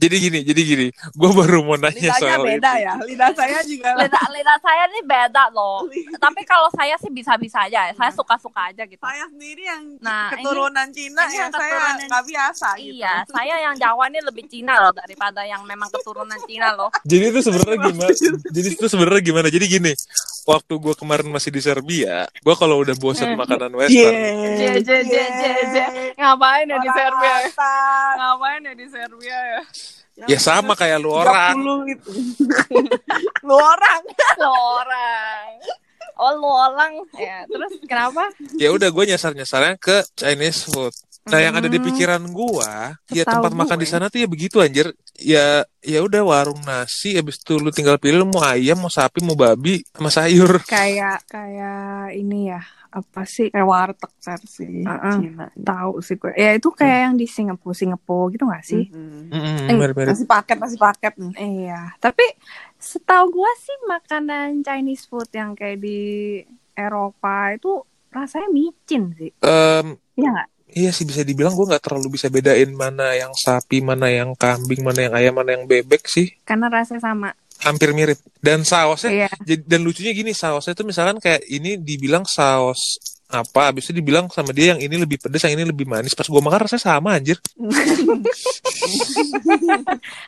[0.05, 0.87] Jadi gini, jadi gini.
[1.11, 2.85] Gue baru mau nanya Lidahnya soal beda itu.
[2.85, 2.93] ya.
[3.03, 5.81] Lidah saya juga lidah, lidah saya nih beda loh.
[6.15, 7.79] Tapi kalau saya sih bisa-bisa aja.
[7.83, 7.93] ya.
[7.93, 9.01] Saya suka-suka aja gitu.
[9.01, 12.93] saya sendiri yang Nah, keturunan Cina ini yang yang saya keturunan- nggak biasa gitu.
[12.95, 16.89] Iya, saya yang Jawa ini lebih Cina loh daripada yang memang keturunan Cina loh.
[17.01, 18.11] Jadi itu sebenarnya gimana?
[18.47, 19.47] Jadi itu sebenarnya gimana?
[19.47, 19.91] Jadi gini,
[20.43, 23.39] waktu gue kemarin masih di Serbia, gue kalau udah bosan Hmm.
[23.39, 23.79] makanan Iya.
[23.79, 24.15] Western,
[24.55, 25.85] Je, je, je, je, je.
[26.15, 27.35] Ngapain ya di Serbia?
[27.41, 27.49] ya?
[28.15, 29.61] Ngapain ya di Serbia ya?
[30.23, 31.59] Ya sama kayak lu orang.
[31.59, 32.09] 30 itu.
[33.47, 34.01] lu orang.
[34.39, 35.47] Lo orang.
[36.15, 36.93] Oh, lo orang.
[37.19, 38.31] Ya, terus kenapa?
[38.55, 40.95] Ya udah gue nyasar nyasarnya ke Chinese food.
[41.25, 41.87] Nah yang ada di Hmm.
[41.89, 43.83] pikiran gua, ya Setahu tempat makan gue.
[43.83, 44.93] di sana tuh ya begitu anjir.
[45.17, 49.25] Ya ya udah warung nasi, habis itu lu tinggal pilih lu mau ayam, mau sapi,
[49.25, 50.61] mau babi, sama sayur.
[50.63, 52.61] Kayak kayak ini ya.
[52.95, 53.51] Apa sih?
[53.51, 55.13] Kayak warteg versi Uh-uh.
[55.19, 55.45] Cina.
[55.51, 56.31] Tahu sih gue.
[56.31, 58.87] Ya itu kayak yang di Singapura, Singapura gitu gak sih?
[58.87, 59.35] Mhm.
[59.35, 60.15] Mm-mm, Eh, mirip-mirip.
[60.15, 61.33] Masih paket, masih paket nih.
[61.35, 62.23] Iya, tapi
[62.77, 65.99] setahu gua sih makanan Chinese food yang kayak di
[66.71, 69.31] Eropa itu rasanya micin sih.
[69.41, 70.49] Em, Iya nggak?
[70.75, 74.83] Iya sih bisa dibilang gue nggak terlalu bisa bedain mana yang sapi, mana yang kambing,
[74.83, 76.35] mana yang ayam, mana yang bebek sih.
[76.43, 77.31] Karena rasanya sama.
[77.63, 78.19] Hampir mirip.
[78.43, 79.29] Dan sausnya, Iya.
[79.63, 84.53] dan lucunya gini, sausnya itu misalkan kayak ini dibilang saus apa, habis itu dibilang sama
[84.53, 86.13] dia yang ini lebih pedas, yang ini lebih manis.
[86.13, 87.41] Pas gue makan rasanya sama anjir.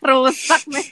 [0.02, 0.88] Rusak nih.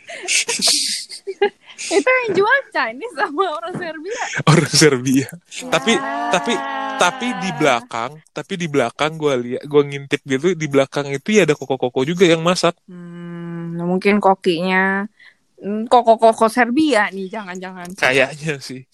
[1.76, 4.22] itu yang jual Chinese sama orang Serbia.
[4.48, 5.28] Orang Serbia.
[5.74, 6.30] Tapi Ya.
[6.32, 6.54] tapi
[6.96, 11.44] tapi di belakang, tapi di belakang gue lihat, gue ngintip gitu di belakang itu ya
[11.44, 12.78] ada koko-koko juga yang masak.
[12.88, 15.04] Hmm, mungkin kokinya
[15.60, 17.92] hmm, koko-koko Serbia nih, jangan-jangan.
[17.98, 18.86] Kayaknya sih.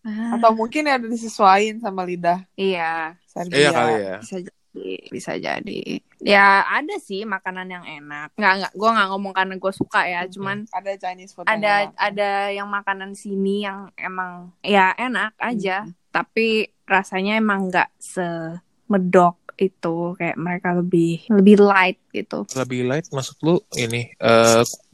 [0.00, 3.56] Ah, Atau mungkin ada disesuaiin sama lidah iya, Serbia.
[3.58, 4.16] Iya kali ya.
[4.18, 5.80] bisa jadi, bisa jadi.
[6.18, 8.32] Ya ada sih makanan yang enak.
[8.34, 10.30] Nggak nggak, gue nggak ngomong karena gue suka ya, Mhm.
[10.30, 11.44] cuman Ada Chinese food.
[11.44, 11.92] yang ada enak.
[11.96, 15.92] ada yang makanan sini yang emang ya enak aja, Mhm.
[16.10, 16.48] tapi
[16.84, 22.48] rasanya emang nggak semedok itu kayak mereka lebih lebih light gitu.
[22.56, 24.08] Lebih light maksud lu ini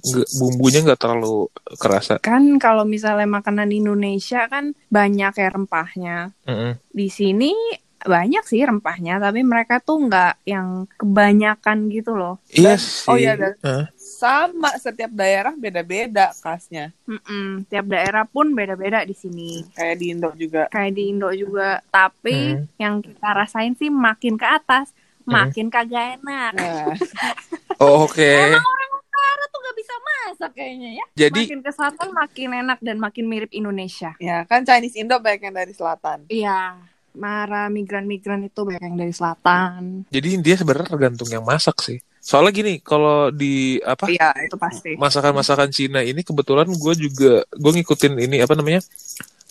[0.03, 1.47] nggak- bumbunya nggak terlalu
[1.79, 2.19] kerasa.
[2.19, 6.17] Kan kalau misalnya makanan Indonesia kan banyak ya rempahnya.
[6.45, 6.83] Mm-mm.
[6.91, 7.55] Di sini
[7.97, 12.39] banyak sih rempahnya, tapi mereka tuh nggak yang kebanyakan gitu loh.
[12.51, 13.09] Iya Dan- sih.
[13.11, 13.33] oh iya,
[13.65, 13.85] Hah?
[14.17, 16.89] Sama setiap daerah beda-beda khasnya.
[17.05, 19.61] Mm-mm, tiap daerah pun beda-beda di sini.
[19.71, 20.63] Kayak di Indo juga.
[20.69, 22.65] Kayak di Indo juga, tapi Hmm.
[22.77, 24.89] yang kita rasain sih makin ke atas,
[25.23, 26.53] makin kagak enak.
[26.55, 26.97] Nah,
[27.77, 28.25] Oh, Oke.
[28.25, 31.07] Emang orang utara tuh gak bisa masak kayaknya ya.
[31.19, 34.17] Jadi Makin ke selatan makin enak dan makin mirip Indonesia.
[34.17, 36.25] ya kan Chinese Indo banyak yang dari selatan.
[36.27, 36.81] Iya,
[37.13, 40.09] para migran-migran itu banyak yang dari selatan.
[40.09, 42.01] jadi dia sebenarnya tergantung yang masak sih.
[42.27, 44.99] Soalnya gini, kalau di apa Iya, itu pasti.
[44.99, 48.83] masakan-masakan Cina ini kebetulan gue juga gue ngikutin ini apa namanya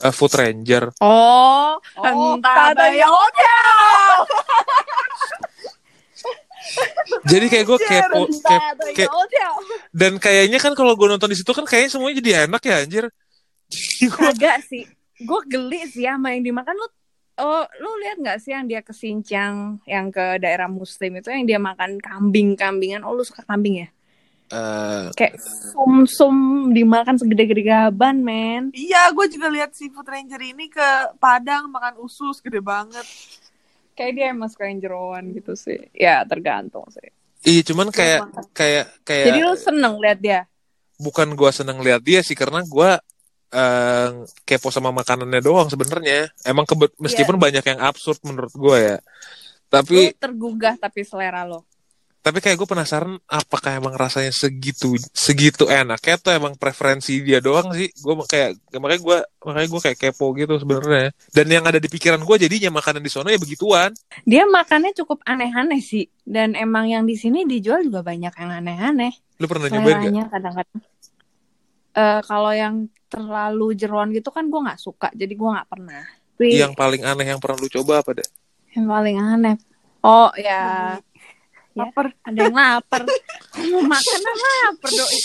[0.03, 0.91] eh, Food Ranger.
[0.99, 3.15] Oh, Oh, entah tada bayang.
[7.25, 9.51] Jadi kayak gue kepo, kep- ke- Yaudah.
[9.93, 13.05] dan kayaknya kan kalau gue nonton di situ kan kayaknya semuanya jadi enak ya anjir.
[14.19, 14.83] Kagak sih.
[15.21, 16.87] Gue geli sih sama yang dimakan lu.
[17.35, 21.43] Oh, lu lihat nggak sih yang dia ke Sincang, yang ke daerah Muslim itu yang
[21.43, 23.03] dia makan kambing-kambingan.
[23.03, 23.87] Oh, lu suka kambing ya?
[24.51, 25.35] eh, Kayak
[25.71, 26.35] sum-sum
[26.75, 28.71] dimakan segede-gede gaban, men.
[28.75, 33.03] Iya, gue juga lihat seafood ranger ini ke Padang makan usus gede banget.
[33.95, 35.79] Kayak dia emang suka yang jeroan gitu sih.
[35.95, 37.11] Ya, tergantung sih.
[37.45, 38.21] iya cuman kayak
[38.51, 40.39] kayak kayak Jadi lu seneng lihat dia?
[40.99, 42.89] bukan gue seneng lihat dia sih karena gue
[43.55, 44.07] eh,
[44.43, 46.27] kepo sama makanannya doang sebenarnya.
[46.43, 48.97] Emang kebe- meskipun banyak yang absurd menurut gue ya.
[49.65, 51.63] Tapi Lu tergugah tapi selera lo.
[52.19, 57.69] tapi kayak gue penasaran apakah emang rasanya segitu segitu enaknya tuh emang preferensi dia doang
[57.69, 61.85] sih gue kayak makanya gue makanya gue kayak kepo gitu sebenarnya dan yang ada di
[61.85, 63.93] pikiran gue jadinya makanan di sana ya begituan
[64.25, 66.09] Dia makannya cukup aneh-aneh sih.
[66.25, 69.13] Dan emang yang di sini dijual juga banyak yang aneh-aneh.
[69.37, 70.33] lu pernah nyobain gak?
[70.33, 70.81] Kadang-kadang.
[71.95, 72.75] Eh kalau yang
[73.07, 75.07] terlalu jeroan gitu kan gue nggak suka.
[75.15, 76.03] Jadi gue nggak pernah.
[76.35, 78.27] Tapi yang paling aneh yang pernah lu coba apa deh
[78.75, 79.55] yang paling aneh.
[80.03, 80.99] Oh ya,
[81.71, 81.83] Ya.
[81.87, 82.11] Lapar.
[82.23, 83.03] ada yang lapar.
[83.71, 85.19] Mau makan apa lapar doi.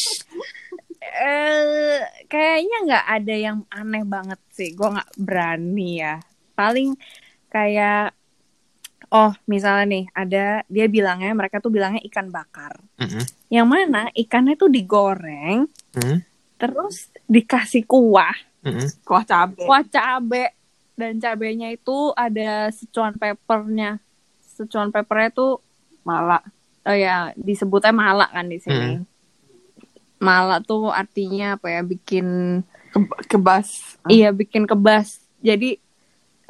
[1.01, 4.71] Eh, kayaknya nggak ada yang aneh banget sih.
[4.73, 6.23] Gue nggak berani ya.
[6.55, 6.95] Paling
[7.51, 8.15] kayak,
[9.11, 12.79] oh misalnya nih ada dia bilangnya mereka tuh bilangnya ikan bakar.
[13.03, 13.25] Mm-mm.
[13.51, 16.23] Yang mana ikannya tuh digoreng, Hmm.
[16.61, 18.85] Terus dikasih kuah Mm-mm.
[19.03, 19.65] Kuah cabe.
[19.65, 20.53] kuah cabe
[20.93, 23.97] dan cabenya itu ada secuan peppernya
[24.45, 25.65] secuan peppernya tuh
[26.05, 26.45] Malah.
[26.85, 29.01] oh ya disebutnya malak kan di sini
[30.21, 33.97] malak tuh artinya apa ya bikin Ke- kebas.
[34.07, 35.81] iya bikin kebas jadi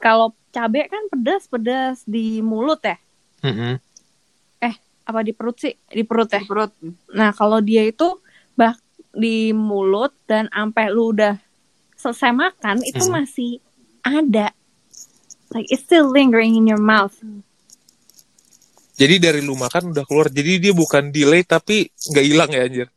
[0.00, 2.98] kalau cabe kan pedas pedas di mulut ya
[3.46, 3.78] Mm-mm.
[5.00, 6.70] apa di perut sih di perut ya Di perut.
[7.18, 8.06] Nah, kalau dia itu
[8.54, 8.78] bah
[9.10, 11.34] di mulut dan sampai lu udah
[11.94, 13.22] selesai makan itu Hmm.
[13.22, 13.58] masih
[14.00, 14.54] ada.
[15.50, 17.18] Like it's still lingering in your mouth.
[18.94, 20.28] Jadi dari lu makan udah keluar.
[20.28, 22.88] Jadi dia bukan delay tapi nggak hilang ya anjir.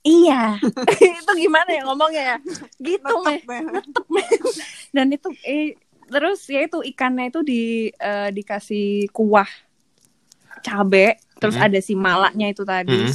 [0.00, 0.42] Iya.
[1.20, 2.36] itu gimana ya ngomongnya ya?
[2.78, 3.40] Gitu, meh.
[3.44, 4.28] Netep, Meh.
[4.92, 5.74] Dan itu eh,
[6.06, 9.48] terus ya itu ikannya itu di eh, dikasih kuah
[10.60, 11.66] cabe, terus Hmm.
[11.68, 13.04] ada si malaknya itu tadi.
[13.04, 13.12] Mm.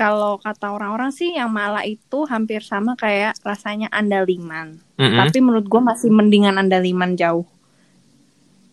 [0.00, 4.80] Kalau kata orang-orang sih yang malak itu hampir sama kayak rasanya andaliman.
[4.96, 5.20] Mm-mm.
[5.20, 7.44] Tapi menurut gue masih mendingan andaliman jauh.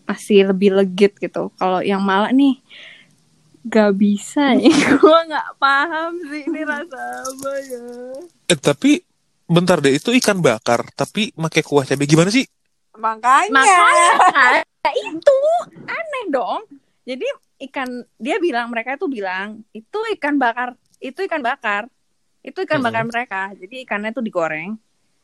[0.07, 1.51] Masih lebih legit gitu.
[1.59, 2.63] Kalau yang malak nih
[3.67, 4.71] gak bisa ya.
[5.03, 7.83] gue nggak paham sih ini rasa apa ya.
[8.47, 9.03] Eh, tapi
[9.51, 12.47] bentar deh itu ikan bakar tapi pakai kuah cabai gimana sih?
[12.95, 13.51] Makanya.
[13.51, 15.37] Makanya kan, itu
[15.91, 16.63] aneh dong.
[17.03, 17.27] Jadi
[17.67, 21.85] ikan dia bilang mereka itu bilang itu ikan bakar itu ikan bakar
[22.41, 22.87] itu ikan Mm-mm.
[22.87, 23.41] bakar mereka.
[23.57, 24.77] Jadi ikannya tuh digoreng.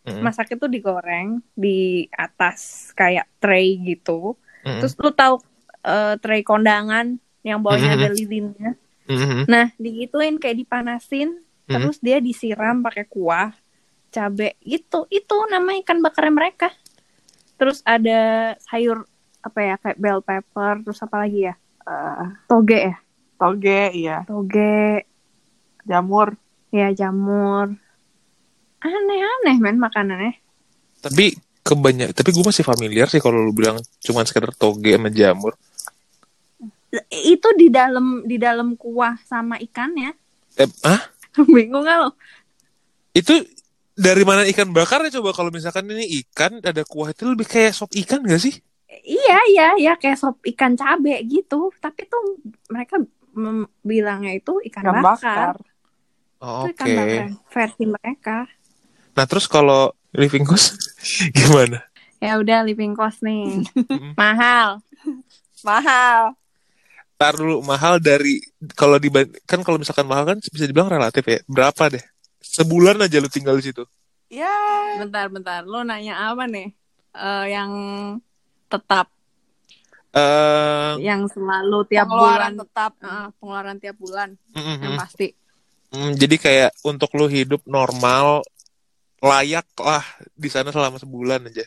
[0.04, 0.20] Mm-mm.
[0.20, 4.36] masak itu digoreng di atas kayak tray gitu.
[4.68, 4.84] Mm-mm.
[4.84, 5.40] Terus lu tahu
[5.84, 8.00] eh, tray kondangan yang bawahnya Mhm.
[8.04, 8.72] ada lilinnya.
[9.08, 9.44] Mm-mm.
[9.48, 11.76] Nah, digituin kayak dipanasin, Mhm.
[11.76, 13.52] terus dia disiram pakai kuah,
[14.12, 15.08] cabe gitu.
[15.08, 16.70] Itu nama ikan bakarnya mereka.
[17.56, 19.08] Terus ada sayur
[19.40, 21.56] apa ya kayak bell pepper, terus apa lagi ya?
[21.84, 22.96] Eh, Toge ya,
[23.36, 24.18] toge, iya.
[24.24, 25.04] toge,
[25.84, 26.36] Jamur.
[26.74, 27.70] ya jamur.
[28.82, 30.34] Aneh-aneh men makanannya.
[31.06, 35.54] Tapi kebanyak tapi gue masih familiar sih kalau lu bilang cuma sekedar toge sama jamur.
[37.10, 40.14] Itu di dalam di dalam kuah sama ikannya.
[40.58, 41.02] Eh, ah?
[41.54, 42.10] Bingung gak lo?
[43.14, 43.42] Itu
[43.94, 47.94] dari mana ikan bakarnya coba kalau misalkan ini ikan ada kuah itu lebih kayak sop
[47.94, 48.58] ikan gak sih?
[48.94, 51.74] Iya, iya, iya kayak sop ikan cabe gitu.
[51.82, 53.02] Tapi tuh mereka
[53.82, 55.58] bilangnya itu ikan, Ikan bakar.
[55.58, 55.73] bakar.
[56.44, 56.92] Oh, Itu Oke.
[56.92, 58.38] bakar versi mereka.
[59.16, 60.76] Nah terus kalau living cost
[61.38, 61.80] gimana?
[62.20, 63.64] Ya udah living cost nih.
[63.88, 64.12] Mm.
[64.20, 64.84] Mahal.
[65.64, 66.36] Mahal.
[67.16, 68.44] Tar dulu mahal dari
[68.76, 69.08] kalau di
[69.48, 71.40] kan kalau misalkan mahal kan bisa dibilang relatif ya.
[71.48, 72.04] Berapa deh?
[72.44, 73.88] Sebulan aja lu tinggal di situ.
[74.28, 74.52] Ya.
[75.00, 75.64] Bentar, bentar.
[75.64, 76.76] Lo nanya apa nih?
[77.16, 77.72] Eh, yang
[78.68, 79.08] tetap,
[80.14, 82.62] Eh, yang selalu tiap Pengeluaran bulan.
[82.62, 82.92] tetap.
[83.02, 85.28] Eh, pengeluaran tiap bulan mm, mm, yang pasti.
[85.94, 88.42] Mm, jadi kayak untuk lu hidup normal
[89.22, 90.02] layak lah
[90.34, 91.64] di sana selama sebulan aja.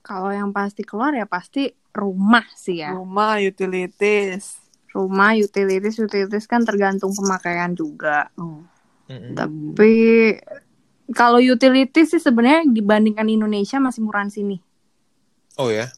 [0.00, 2.96] Kalau yang pasti keluar ya pasti rumah sih ya.
[2.96, 4.56] Rumah, utilities.
[4.96, 8.32] Rumah, utilities, utilities kan tergantung pemakaian juga.
[8.40, 9.36] Mm-mm.
[9.36, 9.92] Tapi
[11.12, 14.58] kalau utilities sih sebenarnya dibandingkan Indonesia masih murahan sini.
[15.60, 15.92] Oh ya,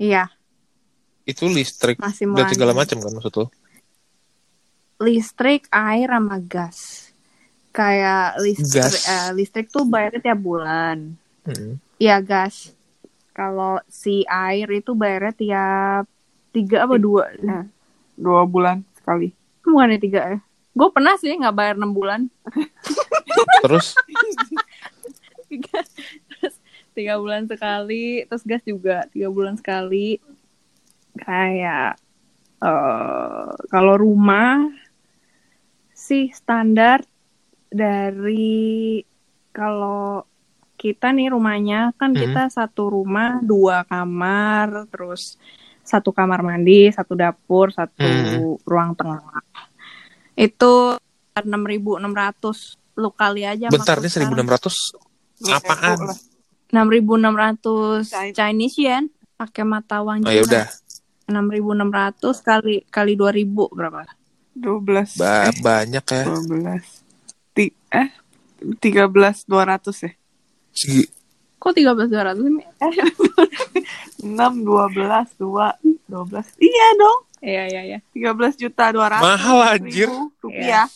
[0.00, 0.32] Iya,
[1.28, 3.46] itu listrik masih dan segala macam kan maksud lu?
[5.00, 7.08] Listrik, air sama gas.
[7.70, 9.06] Kayak listrik, Gas.
[9.06, 11.16] eh, listrik tuh bayarnya tiap bulan.
[11.46, 11.78] Mm-mm.
[11.96, 12.74] Iya gas.
[13.32, 16.04] Kalau si air itu bayarnya tiap
[16.50, 17.30] tiga apa dua?
[17.32, 17.64] Eh.
[18.18, 19.32] Dua bulan sekali.
[19.64, 20.38] Bukannya tiga ya?
[20.74, 22.26] Gue pernah sih nggak bayar enam bulan.
[23.64, 23.94] Terus
[25.50, 25.82] tiga
[26.30, 26.54] terus
[26.92, 30.18] tiga bulan sekali terus gas juga tiga bulan sekali
[31.18, 31.98] kayak
[32.60, 34.68] eh kalau rumah
[36.10, 37.06] sih standar
[37.70, 38.98] dari
[39.54, 40.26] kalau
[40.74, 42.20] kita nih rumahnya kan Hmm.
[42.26, 45.38] kita satu rumah dua kamar terus
[45.86, 48.58] satu kamar mandi satu dapur satu Hmm.
[48.66, 49.22] ruang tengah
[50.34, 50.72] itu
[51.38, 54.34] 6.600 lu kali aja bentar nih sekarang.
[54.34, 54.74] 1600
[55.46, 55.98] apaan?
[56.10, 56.18] Lah.
[56.74, 58.34] 6.600 Chinese.
[58.36, 59.04] Chinese yen
[59.38, 60.66] pakai mata uang Oh ya udah,
[61.30, 64.04] 6.600 kali kali 2.000 berapa?
[64.52, 65.16] 12.
[65.16, 66.24] ba- Eh, banyak ya.
[66.26, 66.84] 12.
[67.50, 68.08] Ti eh
[68.76, 70.12] 13 200 ya.
[70.70, 71.02] Segi,
[71.60, 72.64] Kok 13.200 ini?
[72.80, 72.94] Eh,
[74.24, 75.76] 6 12 2
[76.08, 76.46] 12.
[76.56, 77.20] Iya dong.
[77.40, 77.98] iya iya iya.
[78.10, 79.20] 13 juta 200.
[79.20, 80.08] Mahal, anjir.
[80.40, 80.88] rupiah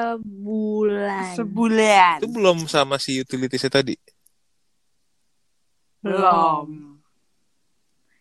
[0.00, 1.32] Sebulan.
[1.32, 2.16] sebulan.
[2.20, 3.96] itu belum sama si utilitiesnya tadi.
[6.00, 6.96] Belum.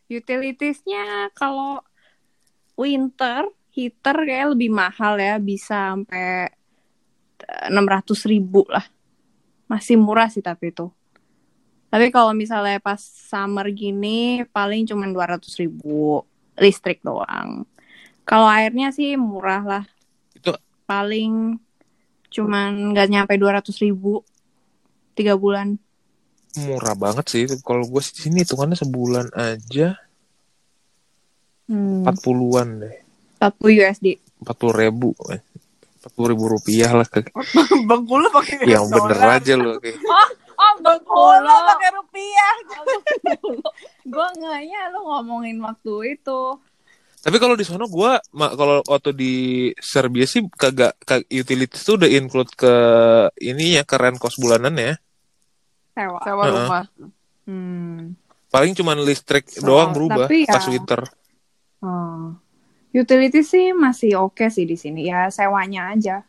[0.09, 1.83] Utilitiesnya kalau
[2.79, 6.47] winter heater kayak lebih mahal ya bisa sampai
[7.67, 8.87] enam ratus ribu lah.
[9.67, 10.87] Masih murah sih tapi itu.
[11.89, 16.23] Tapi kalau misalnya pas summer gini paling cuma dua ratus ribu.
[16.55, 17.67] Listrik doang.
[18.23, 19.85] Kalau airnya sih murah lah.
[20.35, 20.55] Itu
[20.87, 21.59] paling
[22.29, 24.21] cuman nggak nyampe dua ratus ribu
[25.17, 25.75] tiga bulan.
[26.57, 27.43] Murah banget sih.
[27.61, 29.97] Kalau gue sini hitungannya sebulan aja
[31.69, 32.95] hmm, 40-an deh.
[33.39, 34.07] 40 USD
[34.41, 35.15] 40 ribu.
[35.15, 35.39] 40
[36.27, 37.05] ribu rupiah lah.
[37.05, 37.27] Ke...
[37.89, 39.35] Bengkulu pakai Yang US bener dollar.
[39.35, 39.75] aja loh.
[39.83, 39.99] Kayak.
[40.51, 42.53] oh Bengkulu pakai rupiah.
[44.09, 46.41] gue ngehnya lu ngomongin waktu itu
[47.19, 49.33] Tapi kalau di sono gue, kalau waktu di
[49.75, 52.73] Serbia sih kagak, kag, utilities tuh udah include ke
[53.37, 54.95] ini ya, ke rent cost bulanan ya.
[55.91, 56.83] sewa Sewa rumah.
[57.43, 58.15] hmm.
[58.47, 61.03] Paling cuman listrik So, doang berubah tapi ya- pas winter.
[61.79, 62.35] Oh.
[62.89, 66.25] Utility sih masih oke sih di sini ya sewanya aja.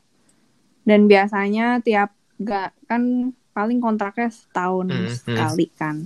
[0.85, 5.17] Dan biasanya tiap gak kan paling kontraknya setahun Hmm, hmm.
[5.17, 5.97] sekali kan.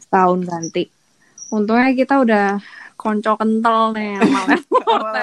[0.00, 0.84] Setahun ganti.
[1.48, 2.46] Untungnya kita udah
[2.98, 4.42] konco kental nih sama.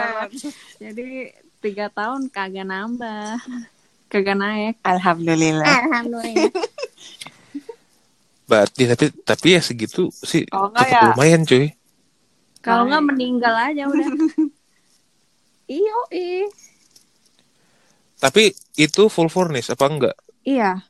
[0.83, 1.29] Jadi
[1.61, 3.41] tiga tahun kagak nambah.
[4.09, 4.75] Kagak naik.
[4.85, 5.65] Alhamdulillah.
[5.65, 6.53] Alhamdulillah.
[8.49, 11.65] Berarti tapi tapi ya segitu sih enggak cukup ya lumayan cuy.
[12.65, 14.09] Kalau nggak meninggal aja udah.
[15.77, 16.49] Iyo, i.
[18.17, 20.17] Tapi itu full furnish apa enggak?
[20.41, 20.81] Iya.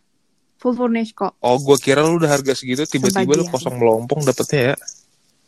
[0.56, 1.36] Full furnish kok.
[1.44, 4.76] Oh, gua kira lu udah harga segitu tiba-tiba lu kosong melompong dapetnya ya.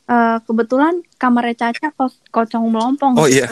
[0.08, 3.20] Eh, kebetulan kamarnya Caca kos kocong melompong.
[3.20, 3.48] Oh iya.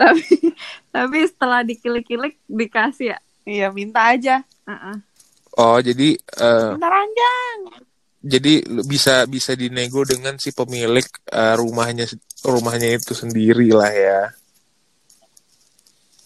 [0.00, 0.26] tapi
[0.90, 3.18] tapi setelah dikilik-kilik dikasih ya.
[3.46, 4.42] Iya, minta aja.
[4.66, 4.96] Heeh.
[5.58, 7.89] Oh, jadi eh, Minta ranjang.
[8.20, 12.04] Jadi lu bisa bisa dinego dengan si pemilik eh, rumahnya
[12.44, 14.20] rumahnya itu sendiri lah ya.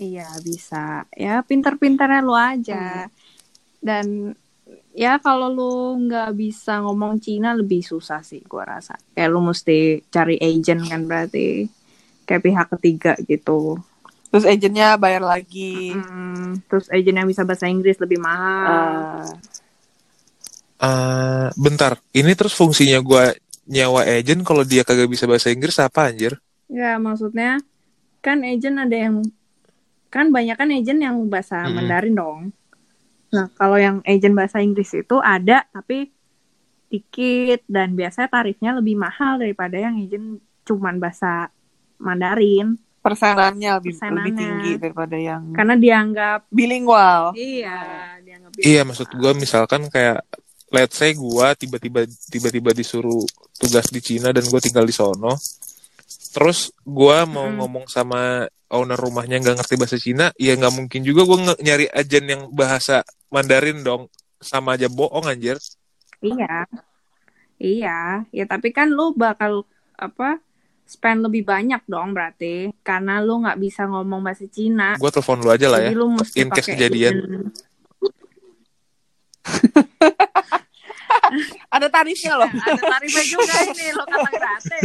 [0.02, 1.06] Iya bisa.
[1.14, 3.06] Ya pinter-pinternya lu aja.
[3.78, 4.34] Dan
[4.90, 5.74] ya kalau lu
[6.10, 8.98] nggak bisa ngomong Cina lebih susah sih gua rasa.
[9.14, 11.70] Kayak lu mesti cari agent kan berarti
[12.26, 13.78] kayak pihak ketiga gitu.
[14.34, 15.94] Terus agentnya bayar lagi.
[15.94, 19.22] Hmm, terus agent yang bisa bahasa Inggris lebih mahal.
[19.30, 19.62] Eh,
[20.74, 23.30] Eh, bentar, ini terus fungsinya gua
[23.64, 26.36] nyawa agent kalau dia kagak bisa bahasa Inggris apa anjir?
[26.68, 27.62] Ya maksudnya
[28.20, 29.22] kan agent ada yang
[30.10, 31.74] kan banyak kan agent yang bahasa Mm-mm.
[31.78, 32.40] Mandarin dong.
[33.32, 36.10] Nah kalau yang agent bahasa Inggris itu ada tapi
[36.86, 41.50] dikit dan biasanya tarifnya lebih mahal daripada yang agent cuman bahasa
[41.98, 44.16] Mandarin persenannya lebih, Persenannya.
[44.16, 47.36] lebih tinggi daripada yang karena dianggap bilingual.
[47.36, 50.24] iya dianggap Iya, maksud gua misalkan kayak
[50.74, 53.22] let's say gua tiba-tiba tiba-tiba disuruh
[53.54, 55.38] tugas di Cina dan gua tinggal di sono.
[56.34, 57.62] Terus gua mau Mm.
[57.62, 61.86] ngomong sama owner rumahnya nggak ngerti bahasa Cina, ya nggak mungkin juga gua nge- nyari
[61.88, 63.00] agen yang bahasa
[63.30, 64.10] Mandarin dong.
[64.36, 65.56] Sama aja bohong anjir.
[66.20, 66.64] iya
[67.54, 69.64] iya ya tapi kan lu bakal
[69.94, 70.40] apa
[70.84, 75.48] spend lebih banyak dong berarti karena lu nggak bisa ngomong bahasa Cina Gua telepon lu
[75.48, 75.92] aja lah ya.
[75.92, 77.14] Jadi lu mesti in case kejadian.
[81.70, 82.50] Ada tarifnya loh.
[82.50, 84.82] Ada tarifnya juga ini lo kata gratis.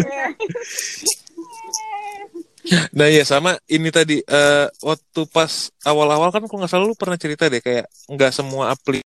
[2.94, 7.18] Nah ya sama ini tadi eh, waktu pas awal-awal kan kalau nggak salah lu pernah
[7.18, 9.02] cerita deh kayak nggak semua apli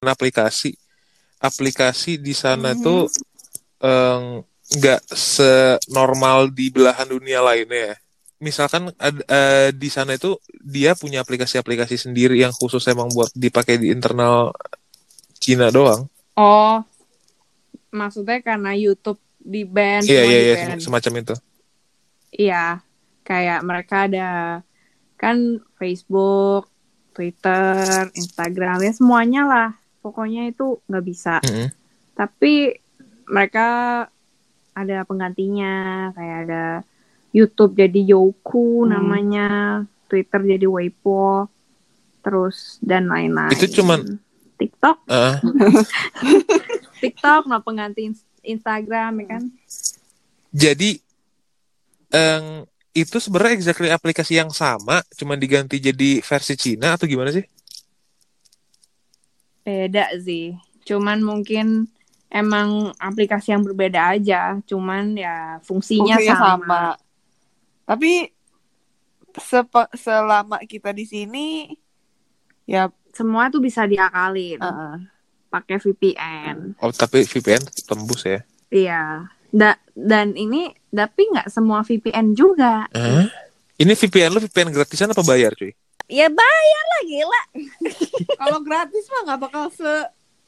[0.00, 0.72] aplikasi
[1.38, 2.80] aplikasi di sana Mhm.
[2.80, 3.02] tuh
[3.78, 4.20] eh,
[4.68, 7.96] nggak senormal di belahan dunia lainnya ya.
[8.38, 13.76] Misalkan ad- eh, di sana itu dia punya aplikasi-aplikasi sendiri yang khusus emang buat dipakai
[13.76, 14.54] di internal
[15.34, 16.06] Cina doang.
[16.38, 16.78] Oh,
[17.90, 21.34] maksudnya karena YouTube di ban Iya iya iya semacam itu.
[22.30, 22.84] Iya,
[23.26, 24.28] kayak mereka ada
[25.18, 26.70] kan Facebook,
[27.10, 29.68] Twitter, Instagram ya semuanya lah.
[29.98, 31.42] Pokoknya itu nggak bisa.
[31.42, 31.74] Mm-mm.
[32.14, 32.78] Tapi
[33.26, 33.66] mereka
[34.78, 35.74] ada penggantinya
[36.14, 36.64] kayak ada
[37.34, 38.94] YouTube jadi Youku Hmm.
[38.94, 39.48] namanya,
[40.06, 41.50] Twitter jadi Weibo,
[42.22, 43.52] terus dan lain-lain.
[43.52, 44.22] Itu cuman-
[44.58, 45.34] TikTok, Eh,
[47.02, 49.42] TikTok nah pengganti ins- Instagram ya kan?
[50.50, 50.90] jadi
[52.10, 57.46] em, itu sebenarnya exactly aplikasi yang sama, cuma diganti jadi versi Cina atau gimana sih?
[59.62, 60.56] Beda sih.
[60.82, 61.86] Cuman mungkin
[62.32, 66.48] emang aplikasi yang berbeda aja, cuman ya fungsinya, Fungsinya sama.
[66.56, 66.82] sama.
[67.84, 68.12] Tapi
[69.36, 71.46] sepe- selama kita di sini
[72.64, 72.88] ya
[73.18, 74.94] Semua tuh bisa diakalin uh-uh.
[75.48, 76.78] pakai VPN.
[76.78, 78.46] Oh, tapi VPN tembus ya.
[78.68, 79.26] Iya.
[79.48, 82.86] Da- dan ini tapi nggak semua VPN juga.
[82.86, 83.26] Hah?
[83.74, 85.74] Ini VPN lu VPN gratisan apa bayar cuy?
[86.06, 87.42] Ya bayar lah gila.
[88.36, 89.92] Kalau gratis mah nggak bakal se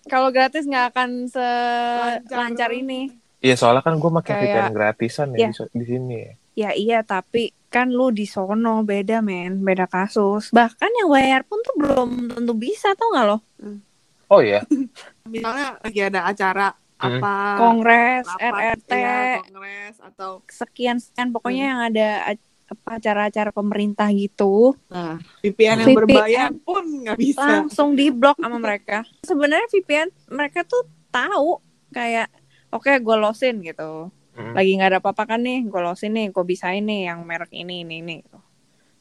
[0.03, 2.25] Kalau gratis nggak akan Lancar.
[2.25, 3.13] selancar ini.
[3.39, 5.49] Iya soalnya kan gue pakai Kayak- VPN gratisan ya Iya.
[5.51, 6.33] di, di sini ya.
[6.57, 10.51] Ya iya tapi kan lu di sono beda men, beda kasus.
[10.51, 13.39] Bahkan yang bayar pun tuh belum tentu bisa tau nggak lo?
[14.27, 14.61] Oh iya.
[15.25, 16.69] misalnya lagi ada acara
[17.01, 17.17] Hmm.
[17.17, 22.09] apa Kongres, rapat, RRT, ya, kongres atau sekian sekian pokoknya yang ada
[22.69, 25.97] apa acara-acara pemerintah gitu nah VPN yang VPN.
[25.97, 27.41] berbayar pun nggak bisa.
[27.41, 29.01] langsung diblok sama mereka.
[29.25, 32.29] Sebenarnya VPN mereka tuh tahu kayak
[32.69, 34.13] oke gue losin gitu.
[34.37, 34.55] Hmm.
[34.57, 37.83] Lagi nggak ada apa-apa kan nih, gue losin nih, gue bisa ini yang merek ini
[37.87, 38.15] ini ini.
[38.23, 38.39] Gitu.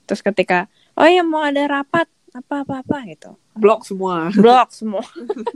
[0.10, 0.66] Terus ketika
[0.98, 4.30] oh ya mau ada rapat apa apa apa gitu, Blok semua.
[4.34, 5.02] blok semua.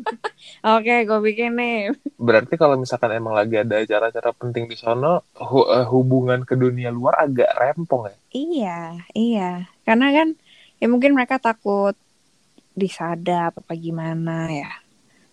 [0.66, 1.94] oke, gue bikin nih.
[2.18, 6.90] Berarti kalau misalkan emang lagi ada acara-acara penting di sono, hu- eh, hubungan ke dunia
[6.90, 8.16] luar agak rempong ya.
[8.34, 8.80] Iya,
[9.14, 9.50] iya.
[9.86, 10.28] Karena kan
[10.82, 11.94] ya mungkin mereka takut
[12.74, 14.70] disadap apa gimana ya.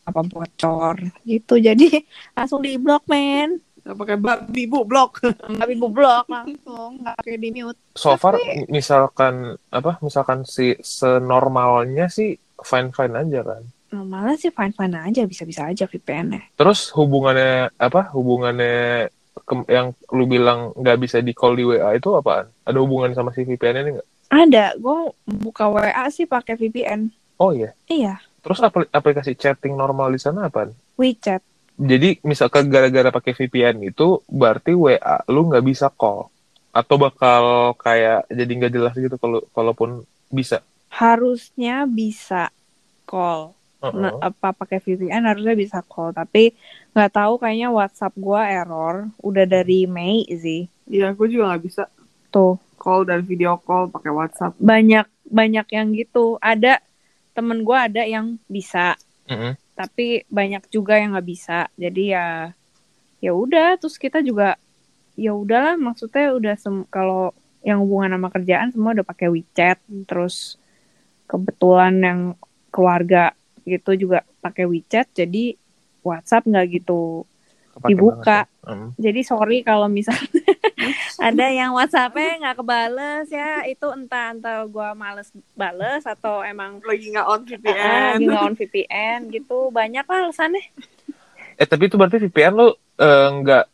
[0.04, 1.56] Apa bocor gitu.
[1.56, 2.04] Jadi
[2.36, 3.60] langsung di blok men.
[3.80, 5.24] Nggak pakai babi bu blok.
[5.60, 7.00] Tapi bu blok langsung.
[7.00, 7.78] Nggak pakai di mute.
[7.94, 9.34] So far misalkan
[9.68, 9.96] apa?
[10.00, 13.62] Misalkan si senormalnya sih fine-fine aja kan.
[13.90, 15.22] Normalnya sih fine-fine aja.
[15.24, 16.54] Bisa-bisa aja VPN-nya.
[16.54, 18.12] Terus hubungannya apa?
[18.12, 19.10] Hubungannya
[19.40, 22.46] ke- yang lu bilang nggak bisa di call di WA itu apaan?
[22.62, 24.08] Ada hubungan sama si VPN ini nggak?
[24.30, 24.64] Ada.
[24.78, 27.10] Gue buka WA sih pakai VPN.
[27.36, 27.74] Oh iya.
[27.84, 28.20] Iya.
[28.40, 30.70] Terus apli- aplikasi chatting normal di sana apaan?
[30.94, 31.42] WeChat.
[31.78, 36.28] Jadi misalkan gara-gara pakai VPN itu berarti WA lu nggak bisa call
[36.70, 40.62] atau bakal kayak jadi nggak jelas gitu kalau kalaupun bisa.
[40.90, 42.50] Harusnya bisa
[43.06, 43.54] call.
[43.80, 46.12] Nah, apa pakai VPN harusnya bisa call.
[46.12, 46.52] Tapi
[46.92, 49.08] nggak tahu kayaknya WhatsApp gua error.
[49.24, 50.68] Udah dari Mei sih.
[50.84, 51.88] Iya, aku juga nggak bisa
[52.30, 52.60] Tuh.
[52.76, 54.52] call dan video call pakai WhatsApp.
[54.60, 56.82] banyak banyak yang gitu ada
[57.32, 58.98] temen gue ada yang bisa
[59.30, 59.54] Mm-mm.
[59.74, 62.26] Tapi banyak juga yang nggak bisa jadi ya
[63.20, 64.56] ya udah terus kita juga
[65.14, 66.56] ya udahlah maksudnya udah
[66.88, 70.56] kalau yang hubungan sama kerjaan semua udah pakai WeChat terus
[71.28, 72.20] kebetulan yang
[72.72, 73.36] keluarga
[73.68, 75.54] gitu juga pakai WeChat jadi
[76.00, 77.28] WhatsApp nggak gitu
[77.76, 78.16] Kepake Dibuka.
[78.48, 78.72] banget ya.
[78.72, 78.88] Mm.
[78.96, 80.42] jadi sorry kalau misalnya
[81.20, 87.06] ada yang WhatsAppnya nggak kebales ya itu entah entah gua males bales atau emang Lagi
[87.12, 88.16] nggak on VPN.
[88.16, 90.64] lagi nggak on VPN gitu banyak lah alasannya
[91.60, 92.68] Eh tapi itu berarti VPN lu
[92.98, 93.64] eh, nggak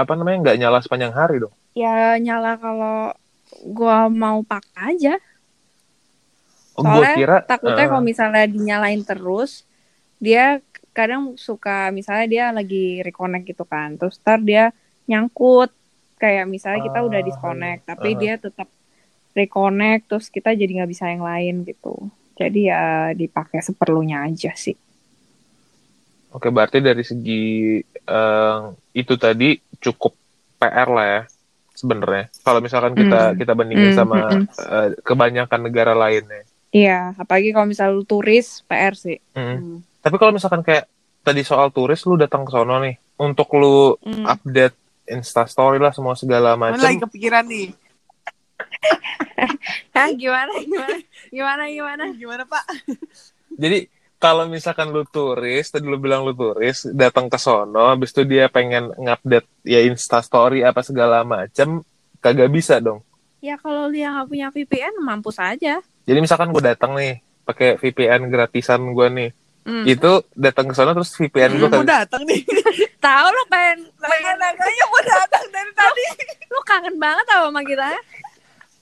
[0.00, 1.54] apa namanya nggak nyala sepanjang hari dong?
[1.74, 2.96] ya nyala kalau
[3.76, 5.14] gua mau pakai aja
[6.78, 9.50] Oh, gua soalnya kira takutnya eh, kalau misalnya dinyalain terus
[10.20, 10.60] dia
[10.96, 14.64] kadang suka misalnya dia lagi reconnect gitu kan terus ntar dia
[15.10, 15.70] nyangkut
[16.20, 18.20] kayak misalnya kita udah Ah, disconnect tapi Aha.
[18.20, 18.68] dia tetap
[19.32, 21.96] reconnect terus kita jadi nggak bisa yang lain gitu
[22.36, 24.76] jadi ya dipakai seperlunya aja sih
[26.30, 27.42] Oke berarti dari segi
[27.90, 28.58] eh,
[28.92, 30.14] itu tadi cukup
[30.56, 31.22] PR lah ya
[31.72, 32.30] sebenarnya.
[32.44, 33.36] Kalau misalkan kita Mm.
[33.40, 34.46] kita bandingin Mm, sama mm, mm.
[34.46, 36.46] eh, kebanyakan negara lainnya.
[36.70, 39.42] iya apalagi kalau misalnya lu turis PR sih Mm.
[39.42, 39.76] Hmm.
[40.00, 40.86] Tapi kalau misalkan kayak
[41.20, 44.22] tadi soal turis lu datang ke sono nih untuk lu Hmm.
[44.24, 44.76] update
[45.10, 46.78] Insta story lah semua segala macam.
[46.78, 47.74] lagi kepikiran nih?
[49.96, 50.96] Hah, gimana gimana
[51.32, 52.64] gimana gimana Gimana Pak?
[53.56, 53.88] Jadi
[54.20, 58.52] kalau misalkan lu turis, tadi lu bilang lu turis, datang ke sono, habis itu dia
[58.52, 61.80] pengen ngupdate ya Insta story apa segala macam,
[62.20, 63.00] kagak bisa dong.
[63.40, 68.28] ya kalau dia nggak punya VPN mampus aja Jadi misalkan gue datang nih pakai VPN
[68.28, 69.30] gratisan gue nih,
[69.60, 69.84] Hmm.
[69.84, 72.40] itu datang ke sono terus VPN gue Mau kagak datang nih.
[73.06, 76.04] tahu lo pengen Naga-naganya mau datang dari tadi.
[76.48, 78.00] lu kangen banget sama sama kita ya?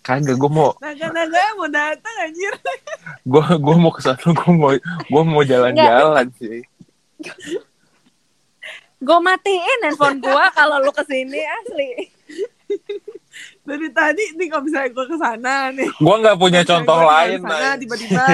[0.00, 2.54] kagak gue mau Naga-naganya mau datang anjir.
[3.30, 4.70] gue gue mau ke sono gue mau
[5.04, 6.62] gue mau jalan-jalan sih.
[8.98, 11.90] gue matiin handphone gue kalau lu ke sini asli
[13.62, 15.88] Dari tadi nih kalau misalnya gue ke sana nih.
[16.00, 17.70] Gue nggak punya Misalnya contoh lain, ke sana.
[17.76, 18.24] Tiba-tiba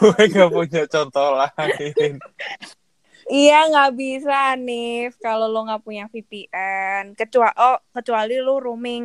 [0.00, 2.12] gue nggak punya contoh lain.
[3.24, 9.04] iya nggak bisa nih kalau lu nggak punya VPN kecuali oh kecuali lu roaming.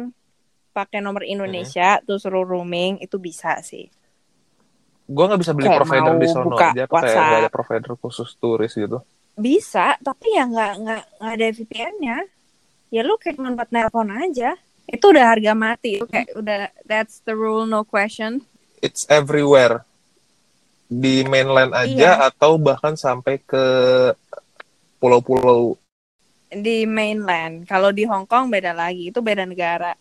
[0.69, 3.89] Pakai nomor Indonesia terus lu roaming itu bisa sih.
[5.09, 6.45] Gue nggak bisa beli Kayak provider di sono.
[6.53, 9.01] buka aja, kayak nggak ada provider khusus turis gitu.
[9.39, 12.17] bisa tapi ya nggak nggak nggak ada VPN-nya
[12.91, 14.59] ya lu kayak cuma buat nelpon aja
[14.89, 18.41] itu udah harga mati itu kayak udah that's the rule no question
[18.79, 19.83] It's everywhere
[20.85, 22.27] di mainland aja Iya.
[22.27, 23.65] atau bahkan sampai ke
[24.97, 25.77] pulau-pulau.
[26.49, 29.93] di mainland kalau di Hong Kong beda lagi itu beda negara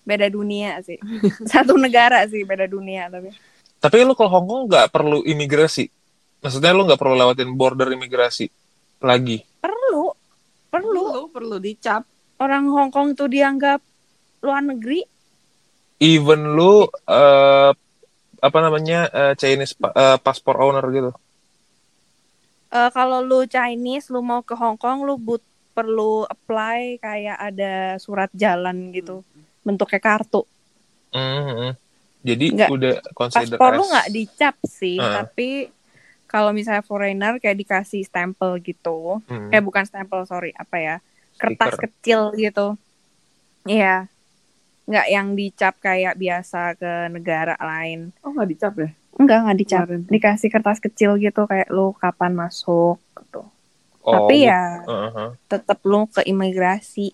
[0.00, 0.94] beda dunia sih
[1.50, 3.34] satu negara sih beda dunia tapi
[3.76, 5.88] Tapi lu kalau Hong Kong nggak perlu imigrasi.
[6.38, 8.52] Maksudnya lu nggak perlu lewatin border imigrasi
[9.00, 9.40] lagi.
[9.56, 10.12] perlu
[10.68, 12.04] perlu Perlu, perlu dicap.
[12.36, 13.80] orang Hong Kong tuh dianggap
[14.40, 15.04] luar negeri
[15.98, 17.70] Even lu eh,
[18.40, 21.12] apa namanya eh, Chinese pa- eh, passport owner gitu.
[22.70, 27.72] Eh, kalau lu Chinese lu mau ke Hong Kong lu but perlu apply kayak ada
[27.96, 29.22] surat jalan gitu
[29.60, 30.42] bentuknya kartu
[31.10, 31.74] Mhm.
[32.20, 32.68] Jadi Nggak.
[32.70, 35.14] udah consider paspor lu as- nggak dicap sih Heeh.
[35.14, 35.48] tapi
[36.24, 39.50] kalau misalnya foreigner kayak dikasih stempel gitu Mhm.
[39.50, 40.96] eh bukan stempel sorry apa ya
[41.36, 41.82] kertas Stiker.
[41.86, 42.66] kecil gitu
[43.64, 44.08] iya
[44.88, 48.88] nggak yang dicap kayak biasa ke negara lain Oh, nggak dicap ya?
[49.20, 50.02] enggak nggak dicap Kemarin.
[50.08, 53.42] dikasih kertas kecil gitu kayak lu kapan masuk gitu
[54.00, 55.36] Oh, tapi ya Heeh.
[55.50, 57.12] tetap lu ke imigrasi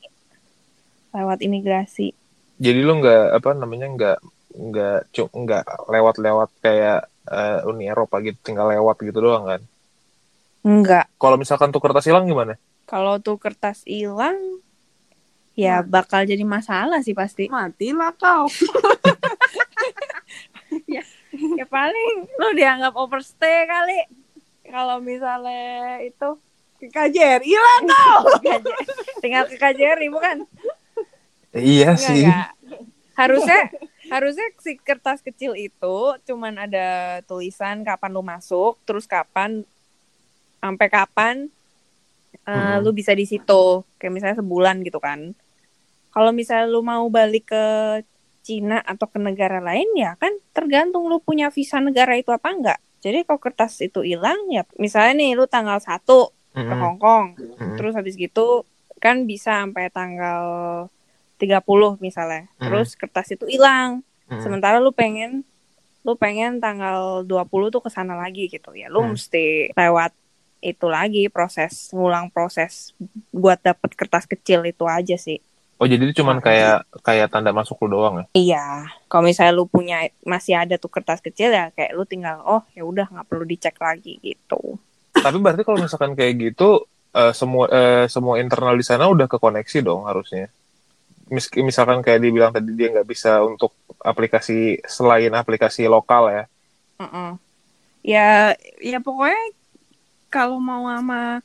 [1.15, 2.13] lewat imigrasi
[2.57, 4.17] Jadi lu nggak apa namanya nggak
[4.57, 5.63] nggak cu- nggak
[5.93, 6.99] lewat-lewat kayak
[7.29, 9.61] eh, Uni Eropa gitu tinggal lewat gitu doang kan.
[10.65, 12.55] enggak Kalau misalkan tuh kertas hilang gimana?
[12.91, 14.39] kalau tuh kertas hilang
[15.57, 18.47] ya bakal jadi masalah sih pasti Matilah kau.
[21.59, 23.99] ya paling lu dianggap overstay kali
[24.67, 26.39] kalau misalnya itu
[26.77, 28.23] Ke KJRI hilang kau.
[29.23, 30.45] Tinggal ke KJRI bukan
[31.57, 32.21] Iya Enggak, sih.
[32.21, 32.49] enggak.
[33.17, 33.61] harusnya
[34.13, 35.97] harusnya si kertas kecil itu
[36.29, 39.65] cuman ada tulisan kapan lu masuk terus kapan
[40.61, 41.35] sampai kapan
[42.45, 42.85] eh, Mm-mm.
[42.85, 45.33] lu bisa di situ kayak misalnya sebulan gitu kan
[46.17, 47.65] kalau misalnya lu mau balik ke
[48.41, 52.79] Cina atau ke negara lain ya kan tergantung lu punya visa negara itu apa enggak
[53.05, 56.73] jadi kalau kertas itu hilang ya misalnya nih lu tanggal 1 ke.
[56.73, 57.77] Hong Kong Mhm.
[57.77, 58.65] terus habis gitu
[58.97, 60.43] kan bisa sampai tanggal
[61.37, 62.65] 30 misalnya Hmm.
[62.65, 64.01] terus kertas itu hilang
[64.33, 64.41] Mhm.
[64.41, 65.45] sementara lu pengen
[66.01, 69.13] lu pengen tanggal 20 tuh ke sana lagi gitu ya lu Hmm.
[69.13, 70.17] mesti lewat
[70.63, 72.97] itu lagi proses ngulang proses
[73.29, 75.43] buat dapet kertas kecil itu aja sih
[75.77, 78.27] Oh jadi itu cuman kayak kayak tanda masuk lu doang ya?
[78.33, 78.65] iya
[79.13, 82.83] kalau misalnya lu punya masih ada tuh kertas kecil ya kayak lu tinggal oh ya
[82.85, 84.81] udah nggak perlu dicek lagi gitu
[85.17, 89.79] Tapi berarti kalau misalkan kayak gitu eh, semua eh, semua internal di sana udah kekoneksi
[89.85, 90.49] dong harusnya.
[91.27, 96.45] Mis- misalkan kayak dibilang tadi dia nggak bisa untuk aplikasi selain aplikasi lokal ya.
[97.03, 97.37] Mm-mm.
[98.07, 99.41] Ya, ya pokoknya
[100.31, 101.43] kalau mau sama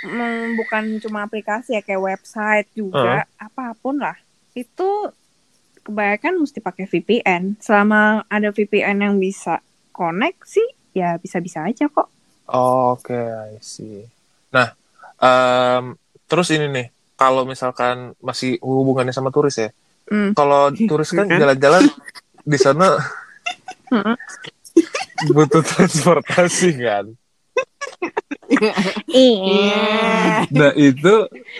[0.00, 4.14] mm, bukan cuma aplikasi ya kayak website juga apa pun lah
[4.54, 5.10] itu
[5.82, 7.56] kebanyakan mesti pakai VPN.
[7.56, 12.10] Selama ada VPN yang bisa connect sih ya bisa-bisa aja kok.
[12.48, 14.04] Oke, I see.
[14.50, 14.72] Nah,
[15.16, 15.94] em,
[16.24, 19.70] terus ini nih, kalau misalkan masih hubungannya sama turis ya,
[20.08, 20.32] Hmm.
[20.32, 21.36] kalau turis kan Kan?
[21.36, 21.84] jalan-jalan
[22.40, 22.96] di sana
[25.28, 27.04] butuh transportasi kan.
[29.08, 30.48] Iya.
[30.50, 31.14] Nah itu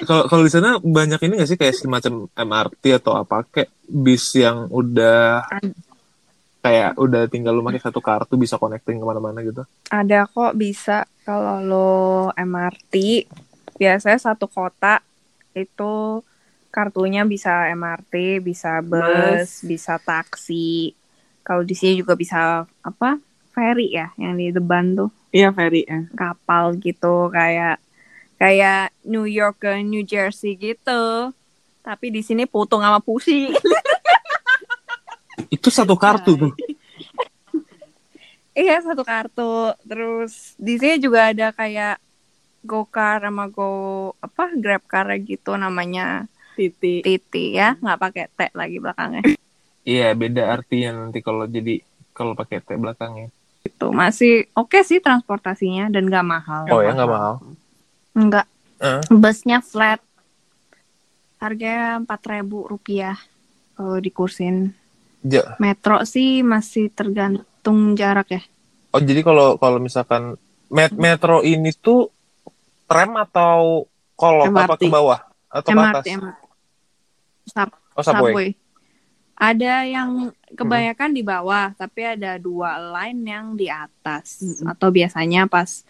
[0.09, 4.33] kalau kalau di sana banyak ini nggak sih kayak semacam MRT atau apa kayak bis
[4.37, 5.47] yang udah
[6.65, 9.63] kayak udah tinggal lu pakai satu kartu bisa connecting ke mana-mana gitu.
[9.89, 11.91] Ada kok bisa kalau lo
[12.35, 13.25] MRT
[13.79, 15.01] biasanya satu kota
[15.55, 16.23] itu
[16.69, 20.93] kartunya bisa MRT, bisa bus, bisa taksi.
[21.43, 23.17] Kalau di sini juga bisa apa?
[23.59, 26.07] Ferry ya yang di depan tuh Iya, Ferry ya.
[26.15, 27.83] kapal gitu kayak
[28.39, 31.35] kayak New York ke New Jersey gitu.
[31.85, 33.51] Tapi di sini putung sama pusi.
[35.55, 36.53] Itu satu kartu tuh.
[38.57, 39.77] Iya satu kartu.
[39.85, 42.01] Terus di sini juga ada kayak
[42.65, 43.71] GoCar sama Go
[44.19, 46.25] apa Grab Car gitu namanya
[46.57, 47.05] Titi.
[47.05, 49.23] Titi ya, nggak pakai T lagi belakangnya.
[49.85, 51.81] Iya beda artinya nanti kalau jadi
[52.13, 53.31] kalau pakai T belakangnya.
[53.65, 56.63] Itu masih oke sih transportasinya dan nggak mahal.
[56.71, 57.35] Oh ya nggak mahal.
[58.15, 58.47] Nggak.
[58.79, 59.01] Eh.
[59.11, 60.01] Busnya flat.
[61.39, 63.15] Harganya empat ribu rupiah
[63.79, 64.75] kalau dikursin.
[65.23, 68.43] Ja- Metro sih masih tergantung jarak ya.
[68.95, 70.39] Oh jadi kalau kalau misalkan
[70.71, 72.09] met metro ini tuh
[72.89, 73.85] tram atau
[74.17, 76.05] kolong apa ke bawah atau ke MRT, atas?
[76.09, 76.43] MRT.
[77.49, 78.31] Sub- Oh subway.
[78.31, 78.49] subway.
[79.39, 84.43] Ada yang kebanyakan di bawah, tapi ada dua line yang di atas.
[84.43, 84.67] Mm-mm.
[84.67, 85.87] Atau biasanya pas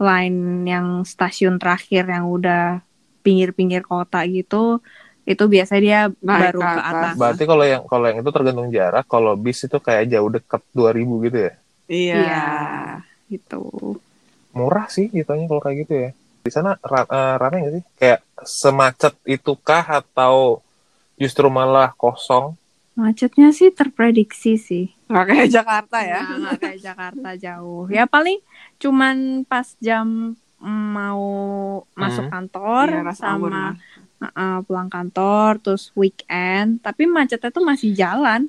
[0.00, 2.80] line yang stasiun terakhir yang udah
[3.20, 4.80] pinggir-pinggir kota gitu,
[5.28, 6.88] itu biasa dia Naik baru ke ke atas.
[6.88, 7.14] atas.
[7.20, 9.04] Berarti kalau yang kalau yang itu tergantung jarak.
[9.04, 11.52] Kalau bis itu kayak jauh deket 2000 gitu ya.
[11.92, 12.16] Iya.
[12.16, 12.46] Iya,
[13.28, 13.62] gitu.
[14.56, 16.10] Murah sih hitanya kalau kayak gitu ya.
[16.40, 17.84] Di sana ra eh, rame nggak sih?
[18.00, 20.64] Kayak semacet itukah atau
[21.20, 22.56] justru malah kosong.
[22.98, 24.84] Macetnya sih terprediksi sih.
[25.10, 26.18] Nggak kayak Jakarta ya.
[26.26, 27.84] Nggak, nggak kayak Jakarta jauh.
[27.96, 28.38] Ya paling
[28.82, 29.16] cuman
[29.50, 30.06] pas jam
[30.58, 31.24] mm, mau
[31.94, 32.32] masuk Hmm.
[32.32, 33.62] kantor Iya, hour sama
[34.40, 38.40] uh, pulang kantor terus weekend, tapi macetnya tuh masih jalan.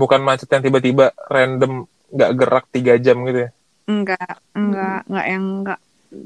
[0.00, 1.72] Bukan macet yang tiba-tiba random
[2.14, 3.50] nggak gerak tiga jam gitu ya.
[3.88, 5.80] Enggak, enggak, enggak yang enggak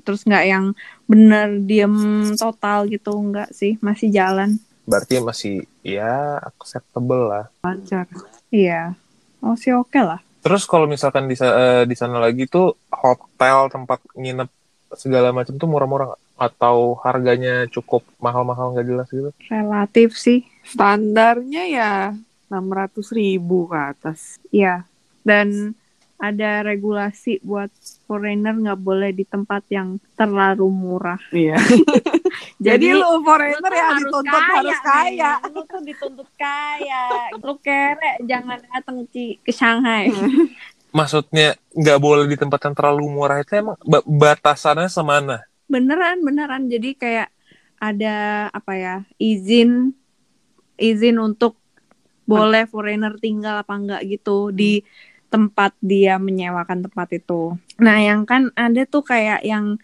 [0.04, 0.64] terus enggak yang
[1.10, 1.96] bener diem
[2.40, 4.50] total gitu enggak sih, masih jalan.
[4.86, 5.54] Berarti masih
[5.86, 7.44] ya acceptable lah.
[7.62, 8.06] Lancar.
[8.50, 8.94] Iya.
[9.42, 10.20] Oh sih oke lah.
[10.42, 14.50] Terus kalau misalkan di eh, di sana lagi tuh hotel tempat nginep
[14.98, 16.22] segala macam tuh murah-murah nggak?
[16.42, 19.30] Atau harganya cukup mahal-mahal nggak jelas gitu?
[19.46, 20.42] Relatif sih.
[20.66, 21.92] Standarnya ya
[22.50, 24.42] 600 ribu ke atas.
[24.50, 24.82] Iya.
[25.22, 25.78] Dan
[26.22, 27.70] ada regulasi buat
[28.06, 31.18] foreigner nggak boleh di tempat yang terlalu murah.
[31.34, 31.58] Iya.
[32.62, 35.30] Jadi, lu lu foreigner ya dituntut harus kaya.
[35.42, 35.50] nih.
[35.50, 37.04] Lu tuh dituntut kaya.
[37.42, 40.06] Lu kere jangan datang Ci, ke Shanghai.
[40.98, 45.42] Maksudnya nggak boleh di tempat yang terlalu murah itu emang ba- batasannya semana?
[45.72, 47.28] beneran beneran jadi kayak
[47.80, 49.96] ada apa ya izin
[50.76, 51.56] izin untuk
[52.28, 54.84] boleh foreigner tinggal apa enggak gitu di
[55.32, 59.80] tempat dia menyewakan tempat itu nah yang kan ada tuh kayak yang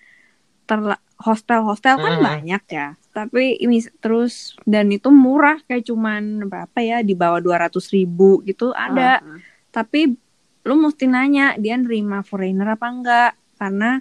[0.68, 2.24] terla hostel-hostel kan Hmm.
[2.24, 7.90] banyak ya tapi ini terus dan itu murah kayak cuman berapa ya di bawah 200
[7.90, 9.38] ribu gitu ada Ah,
[9.74, 10.14] tapi
[10.62, 13.98] lu mesti nanya dia nerima foreigner apa enggak karena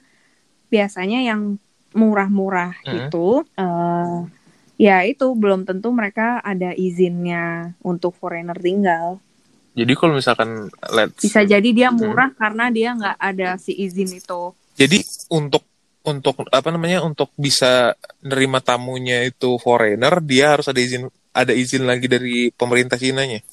[0.68, 1.58] biasanya yang
[1.92, 2.98] murah-murah Mhm.
[3.10, 4.18] itu eh
[4.78, 9.18] ya itu belum tentu mereka ada izinnya untuk foreigner tinggal
[9.74, 11.98] Jadi kalau misalkan let's bisa jadi dia Mhm.
[11.98, 15.02] murah karena dia nggak ada si izin itu Jadi
[15.34, 15.66] untuk
[16.08, 17.92] untuk apa namanya untuk bisa
[18.24, 23.44] nerima tamunya itu foreigner dia harus ada izin ada izin lagi dari pemerintah Cina-nya.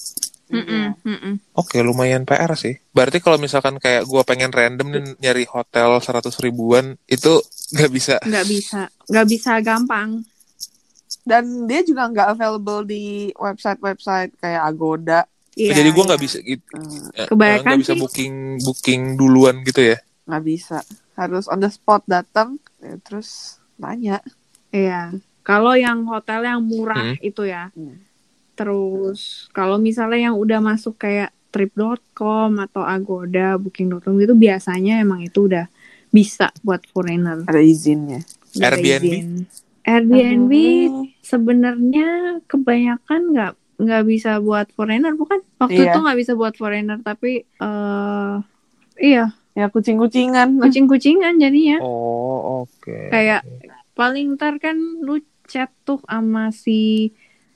[0.45, 0.61] Iya.
[0.61, 1.35] Mm-mm, mm-mm.
[1.57, 2.77] Oke, lumayan PR sih.
[2.93, 7.41] Berarti kalau misalkan kayak gua pengen random nih nyari hotel 100 ribuan itu
[7.75, 8.15] nggak bisa.
[8.23, 8.81] nggak bisa
[9.11, 10.23] nggak bisa gampang
[11.25, 15.25] Dan dia juga nggak available di website-website kayak Agoda.
[15.57, 16.27] Iya, Jadi gua nggak iya.
[16.29, 16.77] bisa gitu.
[16.77, 19.97] Eh, eh, Kebanyakan nggak bisa sih- booking booking duluan gitu ya.
[20.29, 20.79] Nggak bisa.
[21.15, 24.19] Harus on the spot datang, ya, terus nanya.
[24.69, 25.15] Iya.
[25.41, 27.21] Kalau yang hotel yang murah Hmm.
[27.21, 27.71] itu ya.
[27.71, 28.01] Hmm.
[28.55, 35.47] Terus kalau misalnya yang udah masuk kayak trip.com atau Agoda, booking.com gitu biasanya emang itu
[35.47, 35.67] udah
[36.09, 37.43] bisa buat foreigner.
[37.45, 38.23] Ada izinnya.
[38.53, 39.05] Ada Airbnb?
[39.05, 39.29] izin.
[39.85, 40.53] Airbnb
[41.21, 42.09] sebenarnya
[42.45, 45.43] kebanyakan nggak nggak bisa buat foreigner bukan?
[45.59, 45.91] Waktu Iya.
[45.91, 48.35] itu nggak bisa buat foreigner tapi eh
[48.97, 50.59] iya Ya kucing-kucingan.
[50.63, 51.79] kucing-kucingan jadinya.
[51.81, 53.11] Oh, oke.
[53.11, 53.47] Kayak
[53.95, 57.11] paling ntar kan lu chat tuh sama si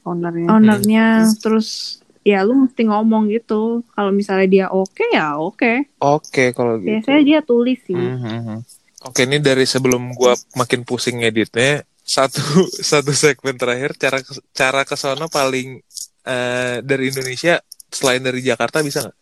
[0.06, 0.48] Ownernya.
[0.48, 1.06] ownernya
[1.42, 6.88] terus ya lu mesti ngomong gitu kalau misalnya dia oke ya oke Oke, kalau gitu.
[6.88, 8.64] biasanya dia tulis sih Mhm.
[9.04, 12.40] Oke, ini dari sebelum gua makin pusing ngeditnya, satu
[12.90, 15.78] satu segmen terakhir cara ke- cara ke sono paling
[16.24, 19.16] eh, dari Indonesia selain dari Jakarta bisa nggak?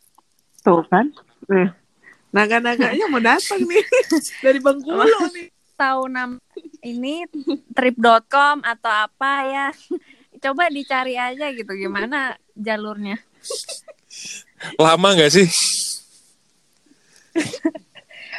[0.64, 1.06] Tuh kan.
[1.50, 1.68] Nah,
[2.36, 3.80] naga-naganya mau datang nih.
[4.44, 5.00] Dari Bengkulu
[5.32, 5.48] nih.
[5.72, 6.40] tahu nam
[6.80, 7.28] ini
[7.70, 9.66] trip.com atau apa ya
[10.38, 13.20] coba dicari aja gitu gimana jalurnya
[14.76, 15.44] Lama nggak sih?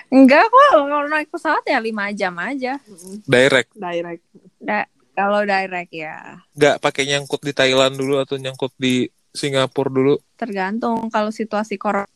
[0.10, 2.82] enggak kok kalau naik pesawat ya lima jam aja
[3.22, 4.24] Direct, Direct.
[4.58, 10.16] Da- kalau direct ya nggak pakai nyangkut di Thailand dulu atau nyangkut di Singapura dulu?
[10.34, 12.10] tergantung kalau situasi corona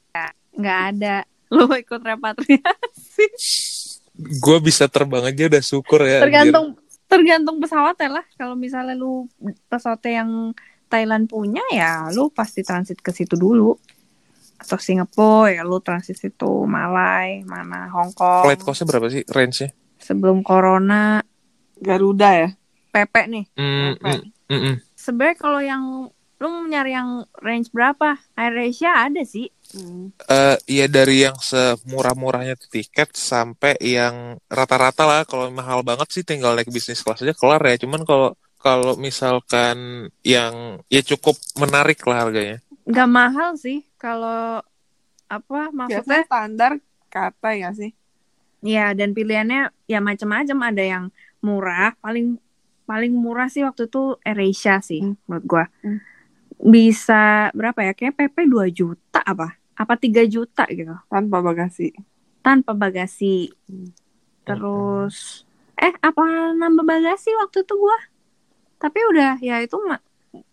[0.51, 3.25] nggak ada lu ikut repatriasi
[4.37, 6.19] Gue bisa terbang aja udah syukur ya.
[6.19, 6.23] anjir.
[6.27, 6.67] tergantung
[7.05, 9.27] tergantung pesawatnya lah kalau misalnya lu
[9.67, 10.31] pesawatnya yang
[10.87, 13.75] Thailand punya ya lu pasti transit ke situ dulu
[14.55, 19.71] atau Singapura ya lu transit situ Malai mana Hong Kong Flight cost-nya berapa sih range-nya?
[19.97, 21.21] sebelum corona
[21.75, 22.49] Garuda ya.
[22.89, 24.75] PP nih Mm, mm, mm, mm.
[24.93, 25.83] sebenarnya kalau yang
[26.41, 30.11] lu mau nyari yang range berapa AirAsia ada sih Hmm.
[30.27, 36.59] Eh, iya dari yang semurah-murahnya tiket sampai yang rata-rata lah kalau mahal banget sih tinggal
[36.59, 42.27] naik bisnis kelas aja kelar ya cuman kalau kalau misalkan yang ya cukup menarik lah
[42.27, 44.59] harganya nggak mahal sih kalau
[45.31, 46.71] apa maksudnya Biasanya standar
[47.07, 47.91] kata ya sih.
[48.61, 50.57] Ya, dan pilihannya ya macam-macam.
[50.69, 51.03] Ada yang
[51.41, 52.37] murah, paling
[52.85, 55.15] paling murah sih waktu itu AirAsia sih Hmm.
[55.25, 55.65] menurut gua.
[55.81, 56.03] Hmm.
[56.61, 57.93] Bisa berapa ya?
[57.97, 59.57] Kayak PP 2 juta apa?
[59.73, 60.93] Apa 3 juta gitu.
[61.09, 61.89] Tanpa bagasi.
[62.45, 63.49] Tanpa bagasi.
[63.65, 63.89] Hmm.
[64.45, 65.45] Terus
[65.81, 67.97] eh apa nambah bagasi waktu itu gua?
[68.77, 69.77] Tapi udah ya itu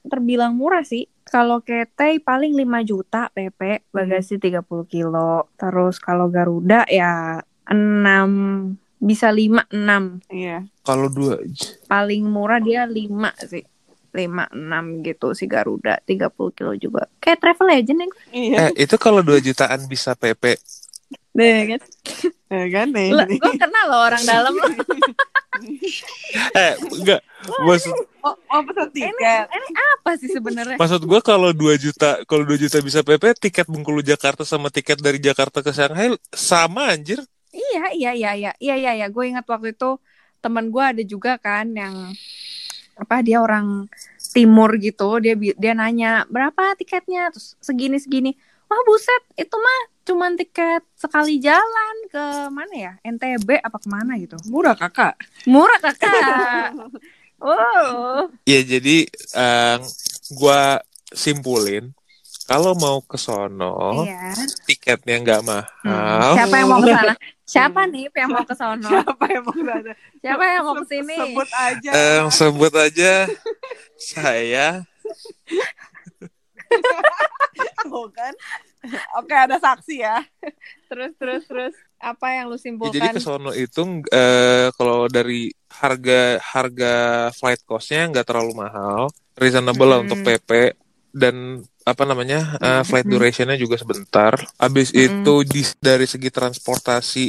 [0.09, 1.09] terbilang murah sih.
[1.29, 5.53] Kalau Cathay paling 5 juta PP, bagasi 30 kilo.
[5.61, 10.25] Terus kalau Garuda ya 6 bisa 5 6.
[10.33, 10.65] Iya.
[10.83, 11.37] Kalau dua
[11.85, 13.65] Paling murah dia 5 sih.
[14.11, 17.07] 5 6 gitu si Garuda 30 kilo juga.
[17.21, 18.09] Kayak travel agent ya.
[18.33, 18.57] Iya.
[18.69, 20.57] eh itu kalau 2 jutaan bisa PP.
[21.37, 21.81] Deh kan.
[22.49, 23.09] Ya kan nih.
[23.13, 24.67] Gue kenal loh orang dalam lo.
[26.55, 27.21] Eh enggak.
[27.67, 29.47] Maksud Oh, oh pesan ini, tiket.
[29.47, 30.75] ini apa sih sebenarnya?
[30.75, 34.99] maksud gua kalau 2 juta, kalau 2 juta bisa PP, tiket Bengkulu Jakarta sama tiket
[34.99, 37.23] dari Jakarta ke Shanghai sama anjir.
[37.55, 39.07] Iya, iya, iya, iya, iya, iya, iya.
[39.09, 39.97] Gue ingat waktu itu
[40.43, 41.95] teman gue ada juga kan yang
[42.99, 43.87] apa dia orang
[44.35, 45.23] timur gitu.
[45.23, 48.35] Dia dia nanya berapa tiketnya, terus segini segini.
[48.69, 52.93] Wah buset, itu mah cuman tiket sekali jalan ke mana ya?
[53.01, 54.37] NTB apa ke mana gitu?
[54.53, 55.17] Murah kakak.
[55.47, 56.73] Murah kakak.
[57.39, 59.77] Oh, Ya jadi eh,
[60.35, 60.83] gua
[61.15, 61.95] simpulin
[62.51, 64.35] kalau mau ke sono iya.
[64.67, 65.55] tiketnya nggak Hmm.
[65.87, 66.35] mahal.
[66.35, 67.15] Siapa yang mau ke sana?
[67.49, 68.85] Siapa nih yang mau ke sono?
[68.85, 69.93] Siapa yang mau ada?
[70.21, 71.17] Siapa yang mau ke sini?
[71.17, 71.91] Sebut aja.
[71.91, 73.13] Eh, sebut aja
[73.97, 74.85] saya
[77.89, 78.33] Tuh kan.
[79.17, 80.21] Oke, ada saksi ya.
[80.87, 81.75] Terus, terus, terus.
[81.99, 82.95] Apa yang lu Ya, simpulkan?
[82.95, 83.83] jadi ke sono itu
[84.13, 86.95] eh, kalau dari harga harga
[87.35, 90.07] flight costnya nggak terlalu mahal, reasonable lah Mm-mm.
[90.07, 90.79] untuk PP
[91.11, 94.36] dan apa namanya eh, flight durationnya juga sebentar.
[94.57, 95.24] Abis Mm-mm.
[95.24, 97.24] itu di- dari segi transportasi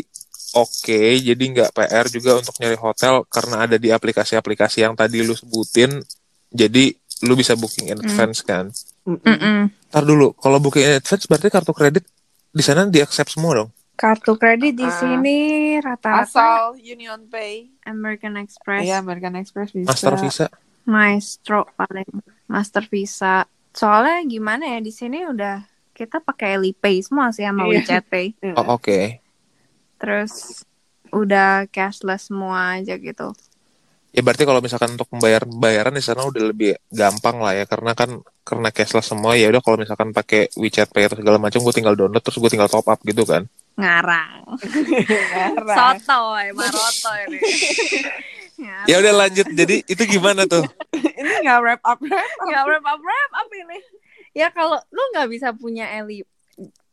[0.51, 5.33] oke, jadi nggak PR juga untuk nyari hotel karena ada di aplikasi-aplikasi yang tadi lu
[5.33, 6.01] sebutin.
[6.49, 6.91] Jadi
[7.21, 8.03] lu bisa booking in Mm.
[8.03, 8.65] advance kan.
[9.05, 9.69] Mm-mm.
[9.89, 12.03] Ntar dulu, kalau booking in advance berarti kartu kredit
[12.49, 13.69] di sana di accept semua dong.
[13.93, 14.95] Kartu kredit di Ah.
[14.95, 15.37] sini
[15.77, 17.67] rata-rata Asal Union Pay.
[17.83, 19.85] American Express, Iya, American Express bisa.
[19.85, 20.47] Master Visa.
[20.85, 22.09] Maestro paling,
[22.47, 23.45] Master Visa.
[23.73, 25.63] Soalnya gimana ya di sini udah
[25.93, 27.83] kita pakai Alipay semua sih sama Iya.
[27.83, 28.27] WeChat Pay.
[28.45, 28.53] Iya.
[28.55, 28.99] Oh, oke.
[29.99, 30.63] Terus
[31.11, 33.35] udah cashless semua aja gitu.
[34.09, 37.93] Ya berarti kalau misalkan untuk pembayaran pembayaran di sana udah lebih gampang lah ya karena
[37.93, 41.73] kan karena cashless semua ya udah kalau misalkan pakai WeChat Pay atau segala macam gue
[41.75, 43.45] tinggal download terus gue tinggal top up gitu kan.
[43.77, 44.49] Ngarang.
[45.35, 45.77] Ngarang.
[46.01, 46.21] Soto,
[46.57, 47.37] Maroto ini.
[48.59, 48.87] Ngarang.
[48.87, 49.47] Ya udah lanjut.
[49.49, 50.63] Jadi itu gimana tuh?
[51.19, 52.45] Ini nggak wrap up wrap up.
[52.45, 53.79] nggak wrap up wrap up ini
[54.31, 56.23] ya kalau lu nggak bisa punya Eli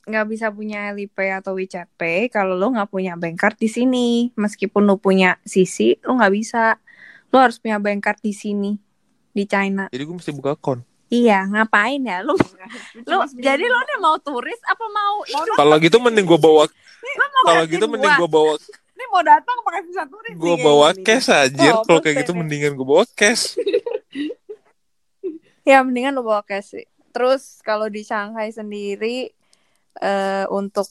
[0.06, 4.30] nggak bisa punya Alipay atau WeChat Pay kalau lu nggak punya bank card di sini
[4.34, 6.78] meskipun lu punya sisi lu nggak bisa
[7.30, 8.78] lu harus punya bank card di sini
[9.30, 10.80] di China Jadi gue mesti buka akun.
[11.06, 12.38] iya ngapain ya lu
[13.02, 15.22] lu jadi lu nih mau turis apa mau
[15.54, 16.70] Kalau gitu mending gue bawa
[17.44, 18.20] kalau gitu mending gua?
[18.22, 18.52] gue bawa
[19.16, 20.34] mau datang pakai visa turis.
[20.34, 21.68] gue bawa cash aja.
[21.72, 22.38] Oh, Kalau kayak gitu deh.
[22.38, 23.56] mendingan gue bawa cash.
[25.66, 26.86] Ya mendingan lu bawa cash sih.
[27.10, 29.34] Terus kalau di Shanghai sendiri
[29.96, 30.86] eh untuk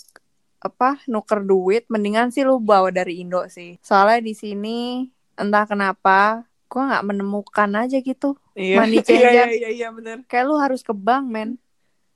[0.57, 3.79] apa nuker duit mendingan sih lu bawa dari Indo sih.
[3.79, 8.35] Soalnya di sini entah kenapa gua nggak menemukan aja gitu.
[8.51, 8.83] Iya.
[8.83, 9.31] Money Iya, changer.
[9.31, 10.17] iya, iya, iya, bener.
[10.27, 11.55] Kayak lu harus ke bank, men.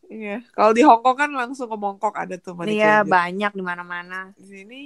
[0.10, 0.44] Iya.
[0.52, 3.08] Kalau di Hong Kong kan langsung ke Mongkok ada tuh money Iya, changer.
[3.08, 4.20] banyak di mana-mana.
[4.36, 4.82] Di sini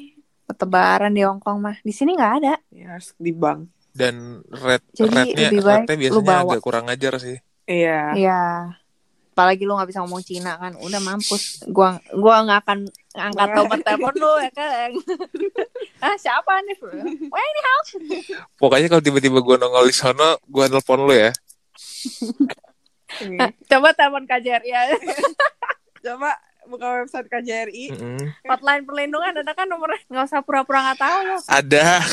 [0.51, 1.77] Tebaran di Hong Kong mah.
[1.79, 2.53] Di sini nggak ada.
[2.73, 3.71] ya harus di bank.
[3.93, 6.51] Dan rate Jadi rate-nya lebih baik lu biasanya bawa.
[6.51, 7.37] agak kurang ajar sih.
[7.69, 8.01] Iya.
[8.17, 8.41] Iya.
[9.33, 11.65] Apalagi lu nggak bisa ngomong Cina kan, udah mampus.
[11.65, 12.79] Gua gua nggak akan
[13.17, 14.89] angkat nomor telepon lu ya kan.
[16.05, 16.77] ah siapa nih?
[17.29, 17.91] Wah ini house.
[18.61, 21.33] Pokoknya kalau tiba-tiba gue nongol di sono, gue nelpon lu ya.
[23.21, 23.53] Iya.
[23.69, 24.81] Coba telepon KJRI ya.
[26.05, 26.33] Coba
[26.73, 27.93] buka website KJRI.
[27.93, 28.33] Mm-mm.
[28.49, 30.01] Hotline perlindungan ada kan nomornya.
[30.09, 31.37] Nggak usah pura-pura nggak tahu lo.
[31.45, 32.01] Ada.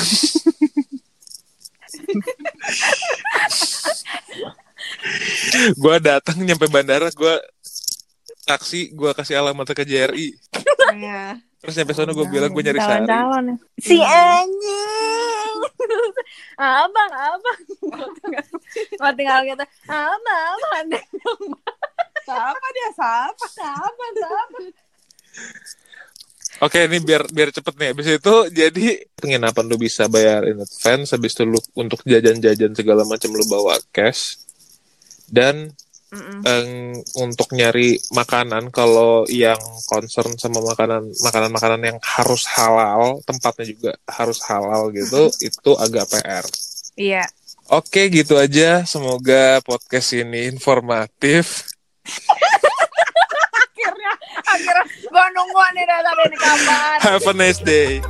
[5.81, 7.35] gue datang nyampe bandara gue
[8.47, 10.29] taksi gue kasih alamat ke JRI
[10.91, 11.39] Iya.
[11.61, 13.21] terus nyampe sana gue bilang gue nyari sari ya.
[13.79, 15.55] Si anjing.
[16.61, 17.61] abang, abang.
[19.01, 19.65] Gua tinggal gitu.
[19.89, 20.87] Abang, abang.
[22.31, 22.89] Siapa dia?
[22.95, 23.45] Siapa?
[23.51, 24.05] Siapa?
[24.15, 24.59] Siapa?
[26.61, 31.15] oke ini biar biar cepet nih habis itu jadi penginapan lu bisa bayar in advance
[31.15, 34.37] habis itu lu untuk jajan-jajan segala macam lu bawa cash
[35.31, 35.71] dan
[36.43, 43.65] em, untuk nyari makanan kalau yang concern sama makanan makanan makanan yang harus halal tempatnya
[43.71, 46.45] juga harus halal gitu itu agak PR
[47.01, 47.25] Iya.
[47.71, 48.83] Oke, gitu aja.
[48.85, 51.71] Semoga podcast ini informatif.
[53.61, 54.13] Akhirnya,
[54.45, 54.85] akhirnya.
[55.11, 56.97] Gua nungguan nih dari kapan.
[57.03, 58.03] Have a nice day.